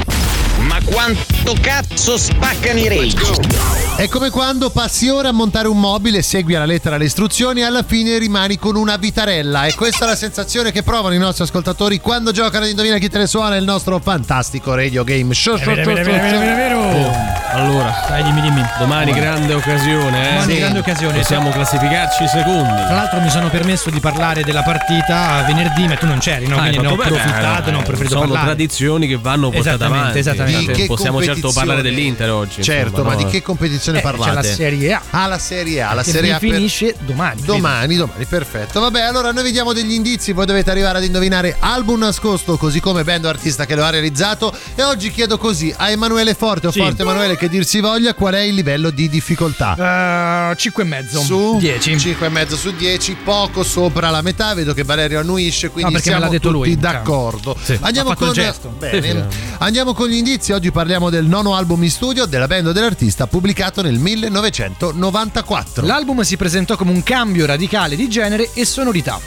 [0.60, 3.82] Ma quanto cazzo spaccano i rage?
[3.96, 7.64] È come quando passi ora a montare un mobile, segui alla lettera le istruzioni e
[7.64, 9.66] alla fine rimani con una vitarella.
[9.66, 13.08] E questa è la sensazione che provano i nostri ascoltatori quando giocano ad Indovina chi
[13.08, 15.56] te ne suona il nostro fantastico radio game show.
[15.56, 16.78] È vero, è vero, è vero, è vero, è vero.
[16.78, 18.62] Oh, allora, Dai, dimmi, dimmi.
[18.78, 20.32] domani grande occasione, eh?
[20.32, 21.18] Domani grande occasione.
[21.18, 22.82] Possiamo classificarci secondi.
[22.84, 26.56] Tra l'altro mi sono permesso di parlare della partita venerdì, ma tu non c'eri, no?
[26.56, 28.46] Ah, Quindi hai ne ho approfittato, non ho preferito Sono parlare.
[28.46, 30.18] tradizioni che vanno portate Esattamente, avanti.
[30.18, 30.72] esattamente.
[30.72, 32.62] Di che possiamo certo parlare dell'Inter oggi.
[32.62, 33.24] Certo, insomma, ma no?
[33.24, 34.34] di che competizione Eh, c'è parlate?
[34.34, 35.00] la Serie A.
[35.10, 37.40] Ah, la Serie A, la Che Serie A per- finisce domani.
[37.44, 38.80] Domani, domani, perfetto.
[38.80, 42.80] Vabbè, allora noi vi diamo degli indizi, voi dovete arrivare ad indovinare album nascosto, così
[42.80, 44.52] come band o artista che lo ha realizzato.
[44.74, 46.80] E oggi chiedo così a Emanuele Forte o Sì.
[46.80, 50.54] Forte Emanuele che dir si voglia, qual è il livello di difficoltà?
[50.56, 51.98] 5 e mezzo su 10.
[51.98, 54.54] 5 e mezzo su 10, poco sopra la metà.
[54.54, 56.76] Vedo che Valerio annuisce, quindi No, siamo tutti lui.
[56.76, 57.56] d'accordo.
[57.62, 58.32] Sì, Andiamo con.
[58.78, 59.02] Bene.
[59.02, 59.22] Sì, sì.
[59.58, 60.52] Andiamo con gli indizi.
[60.52, 65.84] Oggi parliamo del nono album in studio della band o dell'artista pubblicato nel 1994.
[65.86, 69.20] L'album si presentò come un cambio radicale di genere e sonorità.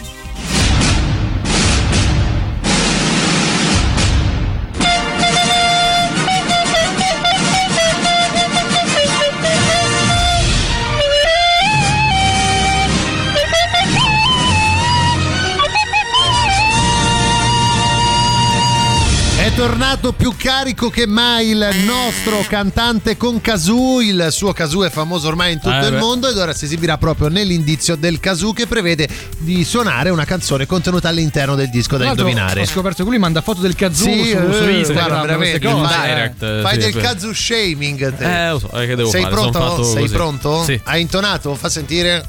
[19.72, 24.00] Tornato più carico che mai il nostro cantante con Kazoo.
[24.00, 26.00] Il suo Kazoo è famoso ormai in tutto Eh, il beh.
[26.00, 30.66] mondo ed ora si esibirà proprio nell'indizio del Kazoo che prevede di suonare una canzone
[30.66, 32.62] contenuta all'interno del disco da l'altro, indovinare.
[32.62, 34.94] Ho scoperto che lui manda foto del kazoo Sì, su, eh, su Instagram.
[34.94, 37.00] guarda, veramente, fai- direct, eh, Fai sì, del sì.
[37.00, 38.16] Kazoo shaming.
[38.16, 38.46] te.
[38.48, 39.36] Eh, lo so, eh, che devo Sei fare?
[39.36, 39.70] Sono pronto?
[39.70, 40.14] fatto Sei così.
[40.14, 40.64] pronto?
[40.64, 40.80] Sì.
[40.86, 41.54] Hai intonato?
[41.56, 42.26] Fa sentire?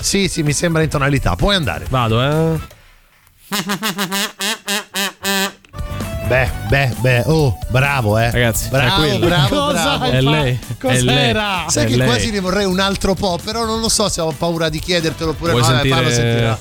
[0.00, 1.36] Sì, sì, mi sembra in tonalità.
[1.36, 1.86] Puoi andare.
[1.88, 2.72] Vado, eh.
[6.26, 8.30] Beh, beh, beh, oh, bravo, eh.
[8.30, 10.04] Ragazzi, bravo, bravo, Cosa bravo.
[10.10, 10.58] È lei.
[10.80, 11.66] Cos'era?
[11.66, 12.06] È Sai È che lei.
[12.06, 15.30] quasi ne vorrei un altro po', però non lo so se ho paura di chiedertelo
[15.30, 15.68] oppure Vuoi no.
[15.68, 16.58] Vabbè, sentire- fallo sentire.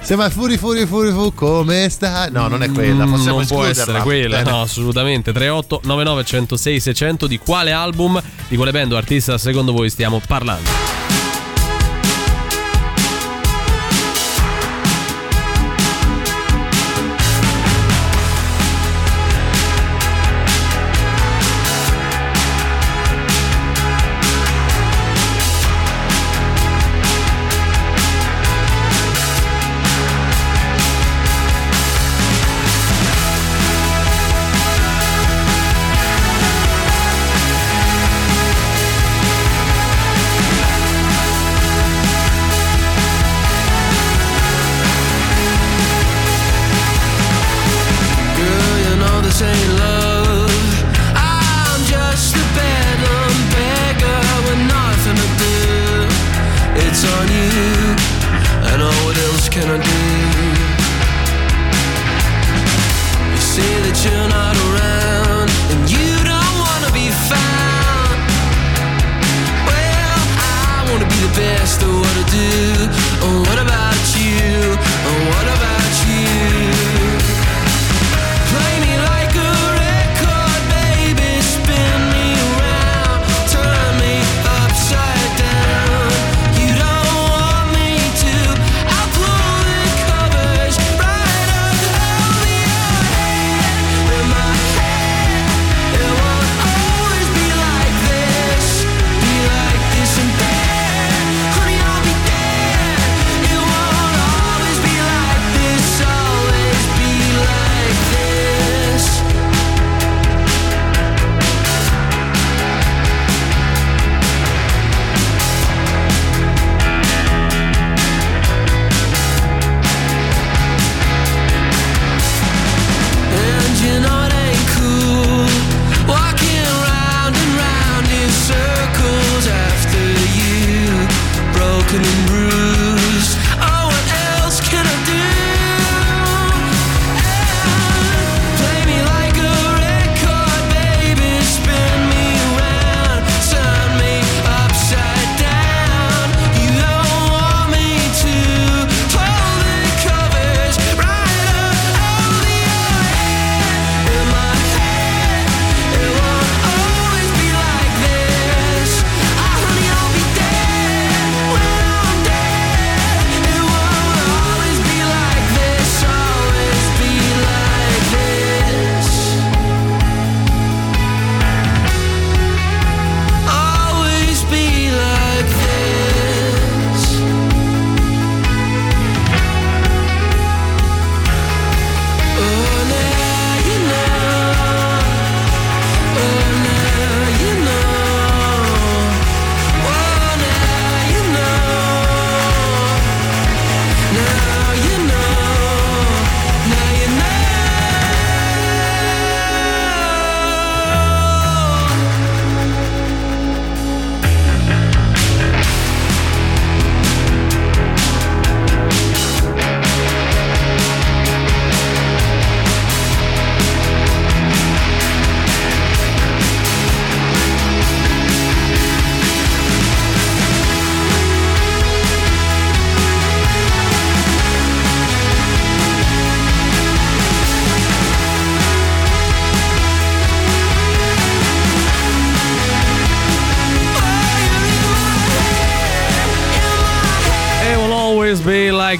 [0.00, 2.28] Sembra Furi Furi Furi Fu come sta?
[2.30, 4.50] No, non è quella, Mm, possiamo non può essere quella, Bene.
[4.50, 5.32] no, assolutamente.
[5.32, 10.20] 38 99 106 600 di quale album, di quale band o artista secondo voi stiamo
[10.26, 10.87] parlando?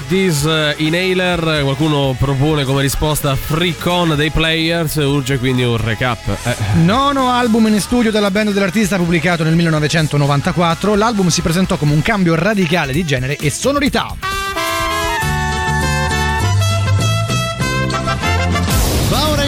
[0.09, 1.61] This eh, Inhaler.
[1.61, 4.95] Qualcuno propone come risposta Freak On dei Players.
[4.95, 6.27] Urge quindi un recap.
[6.27, 6.55] Eh.
[6.83, 10.95] Nono album in studio della band dell'artista pubblicato nel 1994.
[10.95, 14.48] L'album si presentò come un cambio radicale di genere e sonorità.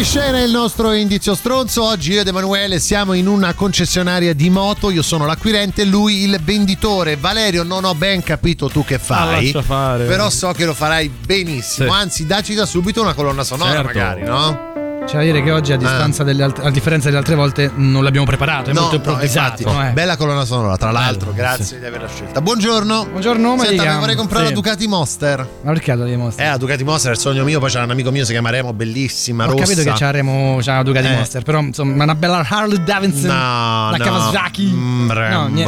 [0.04, 1.84] Scena il nostro indizio stronzo.
[1.84, 4.90] Oggi io ed Emanuele siamo in una concessionaria di moto.
[4.90, 7.16] Io sono l'acquirente, lui il venditore.
[7.18, 9.44] Valerio, non ho ben capito tu che Ah, fai.
[9.46, 10.06] lascia fare.
[10.06, 11.92] Però so che lo farai benissimo.
[11.94, 12.00] Sì.
[12.00, 13.86] Anzi, dacci da subito una colonna sonora, Certo.
[13.88, 14.70] magari, no?
[15.04, 18.04] C'è da dire che oggi, a, distanza delle alt- a differenza delle altre volte, non
[18.04, 19.64] l'abbiamo preparato, è No, molto no, improvvisato.
[19.64, 19.92] infatti, eh.
[19.94, 21.32] Bella colonna sonora, tra l'altro.
[21.32, 21.80] Bello, grazie sì.
[21.80, 22.40] di averla scelta.
[22.40, 23.08] Buongiorno.
[23.10, 24.52] Buongiorno, ma Senta, vorrei comprare Sì.
[24.52, 25.48] la Ducati Monster.
[25.64, 26.46] Ma perché la dimostra?
[26.46, 27.60] Eh, la Ducati Monster è il sogno mio.
[27.60, 29.64] Poi c'è un amico mio, si chiama Remo, bellissima, Ho rossa.
[29.64, 31.16] capito che c'eremo c'ha una Ducati Eh.
[31.16, 34.04] Monster, però insomma una bella Harley Davidson, No, la no.
[34.04, 34.64] Kawasaki.
[34.72, 35.48] Mm, No, Rambo.
[35.48, 35.64] niente.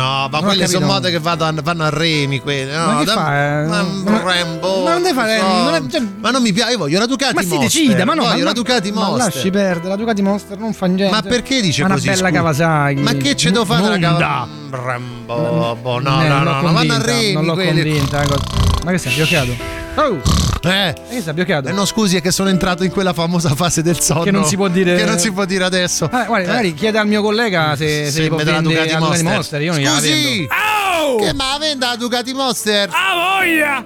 [0.00, 2.40] No, ma quelle sono mote che vanno, vanno a remi.
[2.40, 2.74] Quelle.
[2.74, 3.64] No, Ma che da- fa, eh?
[3.66, 3.84] ma-
[4.24, 4.82] Rambo.
[4.84, 6.72] ma non deve fare- cioè- ma non mi piace.
[6.72, 7.82] Io voglio la Ducati Ma si Monster.
[7.82, 9.32] decida, ma no, voglio la Ducati ma Monster.
[9.34, 11.10] lasci perdere, la Ducati Monster non fa niente.
[11.14, 12.06] Ma perché dice Ma così?
[12.08, 12.40] Una bella scusa?
[12.40, 13.00] Kawasaki.
[13.00, 14.08] Ma che ce devo fare Honda.
[14.18, 14.50] Kawasaki?
[14.70, 15.78] Rambo.
[15.80, 17.32] boh, no, Eh, no, non no, l'ho no, vanno a remi.
[17.32, 17.82] Non l'ho quelli.
[17.82, 18.22] convinta.
[18.22, 18.38] cosa.
[18.84, 19.76] Ma che sei bloccato?
[19.96, 20.20] Oh!
[20.62, 20.94] Eh.
[21.10, 21.68] Che sei bloccato?
[21.68, 24.22] Eh no, scusi, è che sono entrato in quella famosa fase del sonno.
[24.22, 26.04] Che non si può dire- Che non si può dire adesso.
[26.04, 28.98] Eh, guarda, magari chiede al mio collega se, se, Se può la vendere Ducati la
[28.98, 29.32] Ducati Monster.
[29.34, 29.62] Monster.
[29.62, 30.12] Io non gliela Scusi!
[30.48, 31.24] vendo.
[31.24, 32.88] Che ma vende la Ducati Monster?
[32.92, 33.84] Ah, voglia!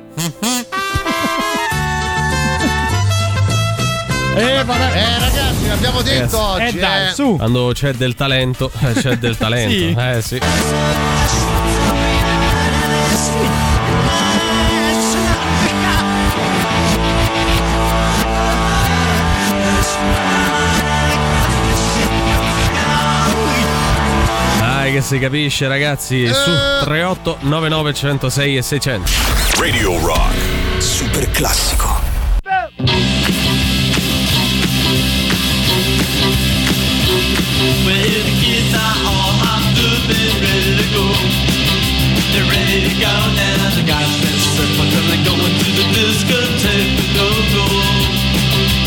[4.34, 4.96] Eh, vabbè.
[4.96, 6.76] Eh, ragazzi, l'abbiamo detto oggi.
[6.76, 7.12] Eh, dai, eh.
[7.12, 7.36] su.
[7.36, 9.70] Quando c'è del talento, eh, c'è del talento.
[9.70, 9.94] Sì.
[9.98, 10.40] Eh sì.
[24.58, 26.50] Dai che si capisce ragazzi, su
[26.80, 29.10] 38 99 106 e 600.
[29.58, 30.34] Radio Rock.
[30.78, 32.00] Super classico.
[32.44, 33.11] Well,
[42.32, 43.76] They're ready to go now.
[43.76, 48.81] They got their circle till they're going to the discotheque go go.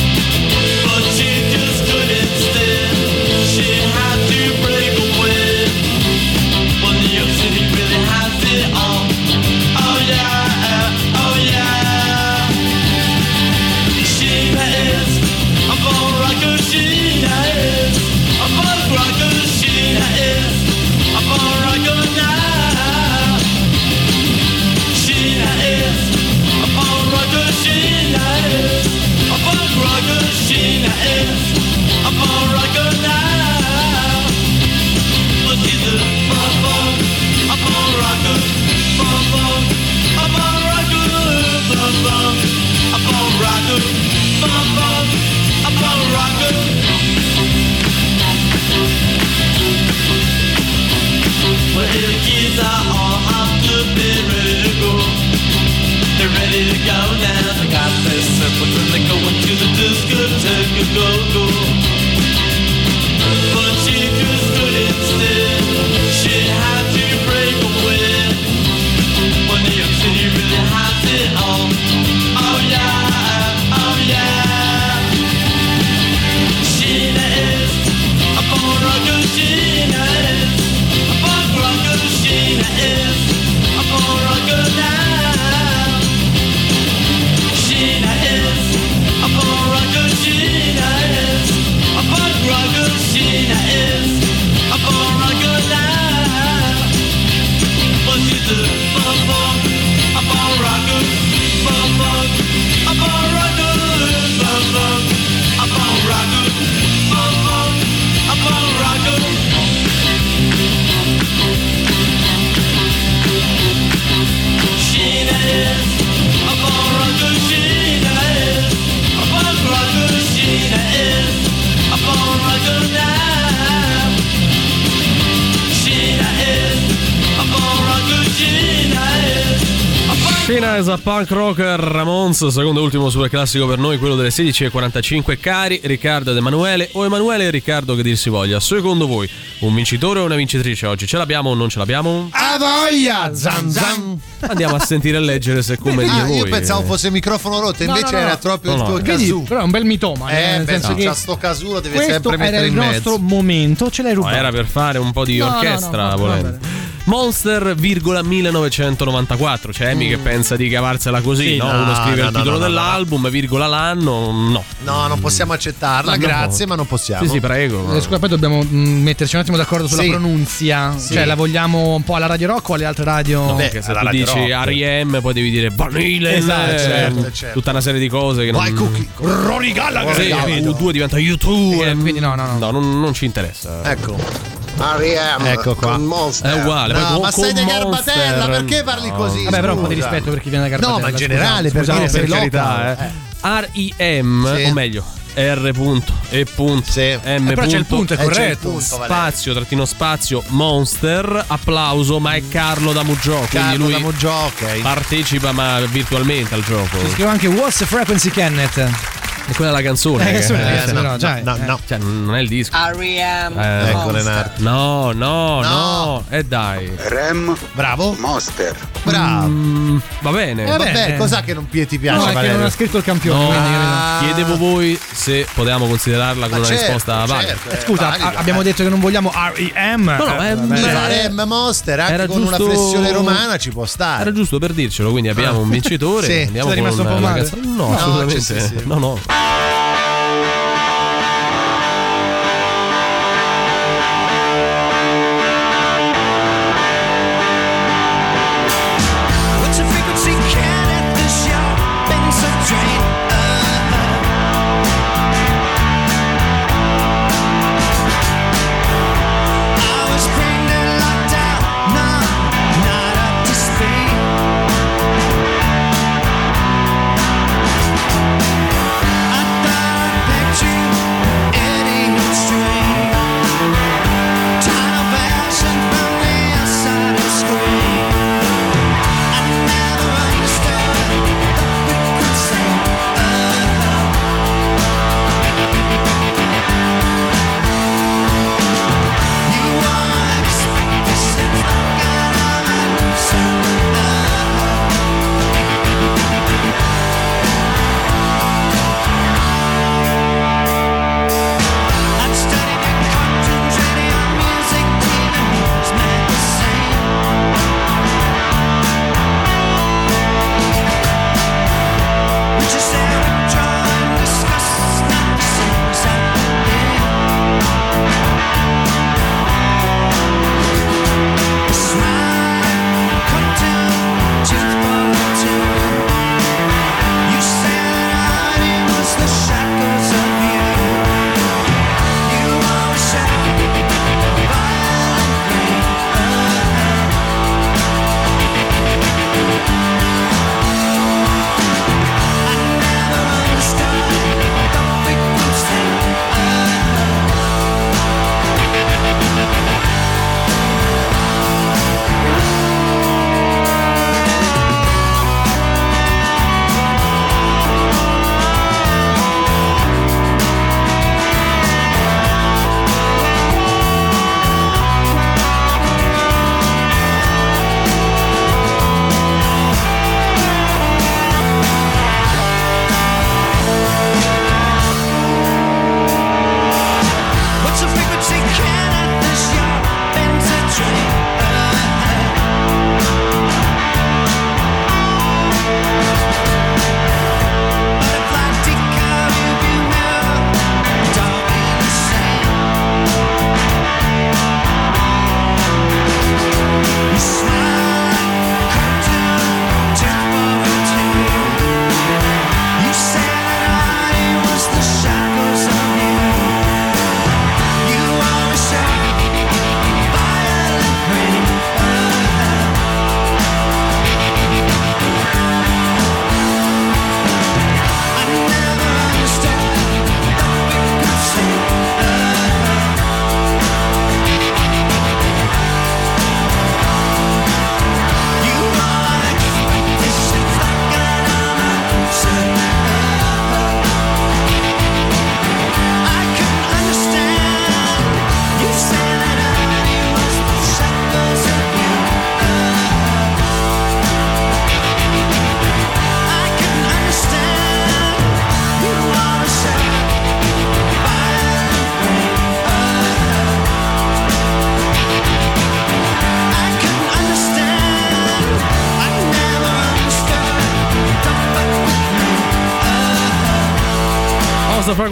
[132.45, 135.37] Ramones, secondo e ultimo super classico per noi, quello delle 16.45.
[135.39, 138.59] Cari Riccardo ed Emanuele, o Emanuele e Riccardo che dir si voglia.
[138.59, 141.07] Secondo voi, un vincitore o una vincitrice oggi?
[141.07, 142.29] Ce l'abbiamo o non ce l'abbiamo?
[142.31, 143.33] A voglia!
[143.33, 144.19] Zan zan!
[144.41, 146.37] Andiamo a sentire e leggere se come Ah, dire voi.
[146.37, 148.37] io pensavo fosse microfono rotto, invece no, no, era no.
[148.37, 149.43] proprio No, il tuo casù.
[149.43, 150.29] però è un bel mitoma.
[150.29, 152.71] Eh, nel beh, senso no, che c'ha sto casulo, deve questo sempre era mettere il
[152.71, 153.35] in nostro mezzo.
[153.35, 154.35] momento, ce l'hai No, rubato.
[154.37, 156.57] era per fare un po' di No, no, no, orchestra, volendo.
[157.05, 159.71] Monster, virgola 1994.
[159.71, 161.71] C'è Amy che pensa di cavarsela così, Sì, no?
[161.71, 164.63] no, Uno scrive no, il titolo no, no, dell'album, virgola l'anno, no.
[164.83, 166.25] No, non possiamo accettarla, Ma no.
[166.25, 167.23] grazie, ma non possiamo.
[167.23, 167.95] Sì, sì, prego.
[167.95, 170.09] Eh, Scusa, poi dobbiamo mm, metterci un attimo d'accordo sulla Sì.
[170.09, 170.97] pronunzia.
[170.97, 171.13] Sì.
[171.13, 173.45] Cioè, la vogliamo un po' alla Radio Rock o alle altre radio?
[173.45, 175.21] No, perché se tu dici R.E.M.
[175.21, 177.59] poi devi dire Vanilla, Esatto, certo, certo.
[177.59, 178.83] tutta una serie di cose che Vai, non...
[178.91, 179.07] Cookie.
[179.17, 180.15] Ronnie Gallagher.
[180.15, 180.71] Sì, capito?
[180.71, 182.57] U2 diventa U2 Eh, e- quindi no, no, no.
[182.57, 183.81] No, non, non ci interessa.
[183.83, 184.54] Ecco.
[184.77, 185.45] R.E.M.
[185.45, 185.93] Ecco qua.
[185.93, 186.51] con Monster.
[186.53, 186.93] È uguale.
[186.93, 189.15] No, ma sei di Garbatella, Monster- perché parli No.
[189.15, 189.43] così?
[189.45, 190.97] Vabbè, però un po' di rispetto per chi viene da Garbatella.
[190.97, 193.11] No, ma in generale, per dire, per carità, eh.
[193.41, 194.55] R.I.M.
[194.55, 194.63] Sì.
[194.63, 195.03] o meglio
[195.35, 195.71] R.
[195.73, 197.01] Punto, e punto, Sì.
[197.23, 197.47] M.
[197.47, 198.69] Eh, però c'è il punto, è Eh, corretto.
[198.69, 203.99] punto, spazio, trattino spazio, Monster, applauso, ma è Carlo da Muggio, quindi Carlo lui da
[203.99, 204.79] Moggio, ok.
[204.81, 206.99] partecipa ma virtualmente al gioco.
[206.99, 209.14] Si scrive anche What's the Frequency Kenneth?
[209.47, 210.23] E quella è la canzone.
[210.23, 211.65] Eh, che- canzone, eh, no, no, dai, no, eh.
[211.65, 211.79] no.
[211.85, 212.75] Cioè, non è il disco.
[212.75, 213.59] R.E.M.
[213.59, 214.13] Eh, Ecco Monster.
[214.23, 214.51] Leonardo.
[214.63, 215.69] No, no, No.
[215.69, 216.91] no, e dai.
[216.95, 218.15] Rem Bravo.
[218.17, 218.75] Monster.
[219.03, 219.47] Bravo.
[219.47, 220.63] Mm, va bene.
[220.63, 221.17] Eh, Vabbè, Vabbè.
[221.17, 223.43] cos'ha che non ti piace, No, è che non ha scritto il campione.
[223.55, 223.83] No.
[223.85, 224.17] Ah.
[224.21, 227.47] Chiedevo voi se potevamo considerarla come Ma una certo, risposta valida.
[227.49, 228.63] certo, Eh, è Scusa, valido, a- abbiamo eh.
[228.63, 230.03] detto che non vogliamo R.E.M.
[230.17, 233.85] No, no, Eh, eh, Rem Monster anche Era con una giusto- flessione romana ci può
[233.85, 234.21] stare.
[234.21, 236.25] Era giusto per dircelo, quindi abbiamo un vincitore.
[236.25, 237.41] Sì, Andiamo sei rimasto con un po' la male?
[237.41, 238.83] canzone- No, assolutamente.
[238.85, 239.19] No, no.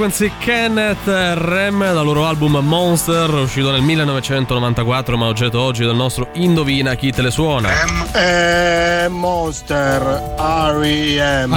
[0.03, 6.27] Frequency Kenneth Rem dal loro album Monster uscito nel 1994 ma oggetto oggi del nostro
[6.33, 7.69] Indovina chi te le suona.
[8.11, 10.01] Eh, Monster
[10.37, 11.51] R.E.M.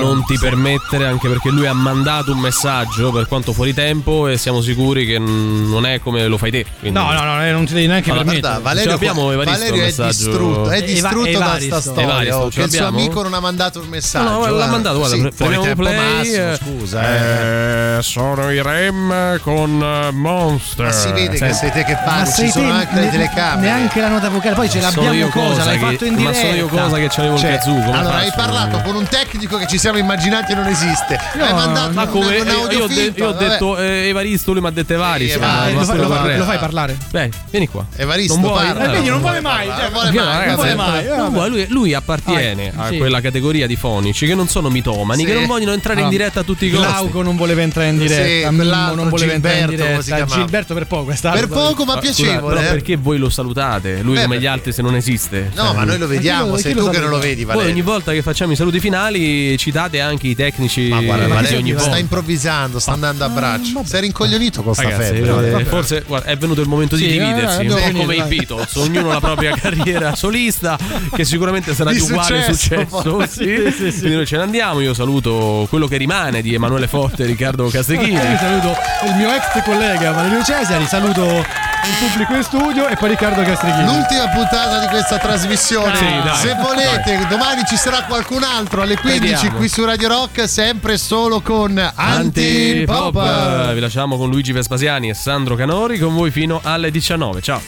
[0.00, 4.38] non ti permettere anche perché lui ha mandato un messaggio per quanto fuori tempo e
[4.38, 6.64] siamo sicuri che non è come lo fai te.
[6.78, 8.52] quindi- No, no, no, eh, non ti devi neanche Allora, permettere.
[8.60, 10.08] guarda, Valerio- Ce l'abbiamo, Evaristo, Valerio è il messaggio?
[10.30, 11.80] distrutto, è Eva- distrutto da Evaristo.
[11.80, 12.02] sta storia.
[12.02, 14.30] Evaristo, oh, che il suo amico non ha mandato un messaggio.
[14.30, 16.16] No, no, l'ha mandato, guarda, Sì, pre- fuori tempo play.
[16.16, 17.02] massimo, scusa.
[17.02, 17.89] eh.
[18.00, 20.86] Sono i Rem con eh, Monster.
[20.86, 21.54] Ma si vede che Senti.
[21.54, 23.60] sei te che Ma parli, sei ci sono te, anche le ne- telecamere.
[23.60, 26.38] Neanche la nota vocale, poi ce l'abbiamo io cosa, l'hai che- fatto in ma diretta.
[26.40, 27.92] sono io cosa che c'avevo Cioè, il kazoo.
[27.92, 31.18] allora hai parlato con un tecnico che ci siamo immaginati e non esiste.
[31.38, 34.52] hai mandato ma un, come un io, audio io finto, io ho detto eh, Evaristo,
[34.52, 35.38] lui mi ha detto Evaristo.
[35.38, 36.96] Sì, ma- Evaristo, ma lo, fai, lo fai- lo fai parlare?
[37.10, 37.84] Beh, vieni qua.
[37.96, 38.64] Evaristo non vuoi?
[38.66, 38.84] parla.
[38.84, 39.20] Eh, vedi, non no.
[39.22, 39.66] vuole mai.
[39.66, 42.88] Non cioè, vuole mai, ragazzi, non vuole mai, non eh, vuole, lui, appartiene Ah, a
[42.88, 42.98] sì.
[42.98, 45.26] quella categoria di fonici che non sono mitomani, Sì.
[45.26, 46.10] che non vogliono entrare in Ah.
[46.10, 46.86] diretta a tutti i costi.
[46.86, 50.02] Glauco non voleva entrare in Sì, diretta, Mimmo quell'altro non voleva entrare in Gilberto, come
[50.02, 50.34] si diretta.
[50.34, 51.38] Gilberto per poco è stato.
[51.38, 52.54] Per poco ma Ah, piacevole.
[52.56, 52.70] però eh.
[52.70, 54.00] perché voi lo salutate?
[54.02, 55.50] Lui Beh, come gli altri se non esiste.
[55.54, 57.84] No, Cioè, ma noi lo vediamo, sei tu che non lo vedi, Poi ogni Valerio.
[57.84, 61.80] volta che facciamo i saluti finali citate anche i tecnici Ma guarda, Valerio ogni sta
[61.82, 61.98] volta.
[61.98, 63.82] improvvisando, sta andando a braccio.
[63.84, 65.60] Sei rincoglionito con sta febbre.
[65.60, 68.14] eh, forse guarda, è venuto il momento Sì, di eh, dividersi, abbiamo un po' come
[68.16, 68.22] i.
[68.22, 70.78] Beatles, ognuno la propria carriera solista,
[71.14, 73.16] che sicuramente sarà Di uguale successo, successo.
[73.16, 73.28] poi.
[73.28, 73.98] sì.
[73.98, 74.80] Quindi noi ce ne andiamo.
[74.80, 77.26] Io saluto quello che rimane di Emanuele Forte e
[77.60, 78.12] Riccardo Castechini.
[78.12, 78.76] Io saluto
[79.06, 83.84] il mio ex collega Valerio Cesari, saluto il pubblico in studio e poi Riccardo Castrichini.
[83.84, 85.96] L'ultima puntata di questa trasmissione.
[85.96, 86.36] Sì, dai.
[86.36, 89.56] Se volete, domani ci sarà qualcun altro alle 15 Vediamo.
[89.56, 93.16] qui su Radio Rock, sempre solo con Antipop.
[93.16, 93.72] Antipop.
[93.72, 97.40] Vi lasciamo con Luigi Vespasiani e Sandro Canori con voi fino alle 19.
[97.40, 97.60] Ciao.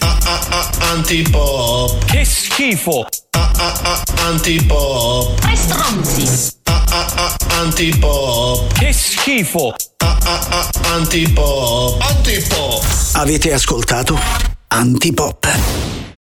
[0.90, 2.04] Antipop.
[2.04, 3.06] Che schifo!
[4.24, 5.40] Antipop.
[5.40, 6.60] Tre stronzi!
[7.48, 8.72] Antipop.
[8.74, 9.74] Che schifo!
[10.92, 12.00] Antipop.
[12.00, 12.84] Antipop.
[13.12, 14.18] Avete ascoltato
[14.68, 16.11] Antipop.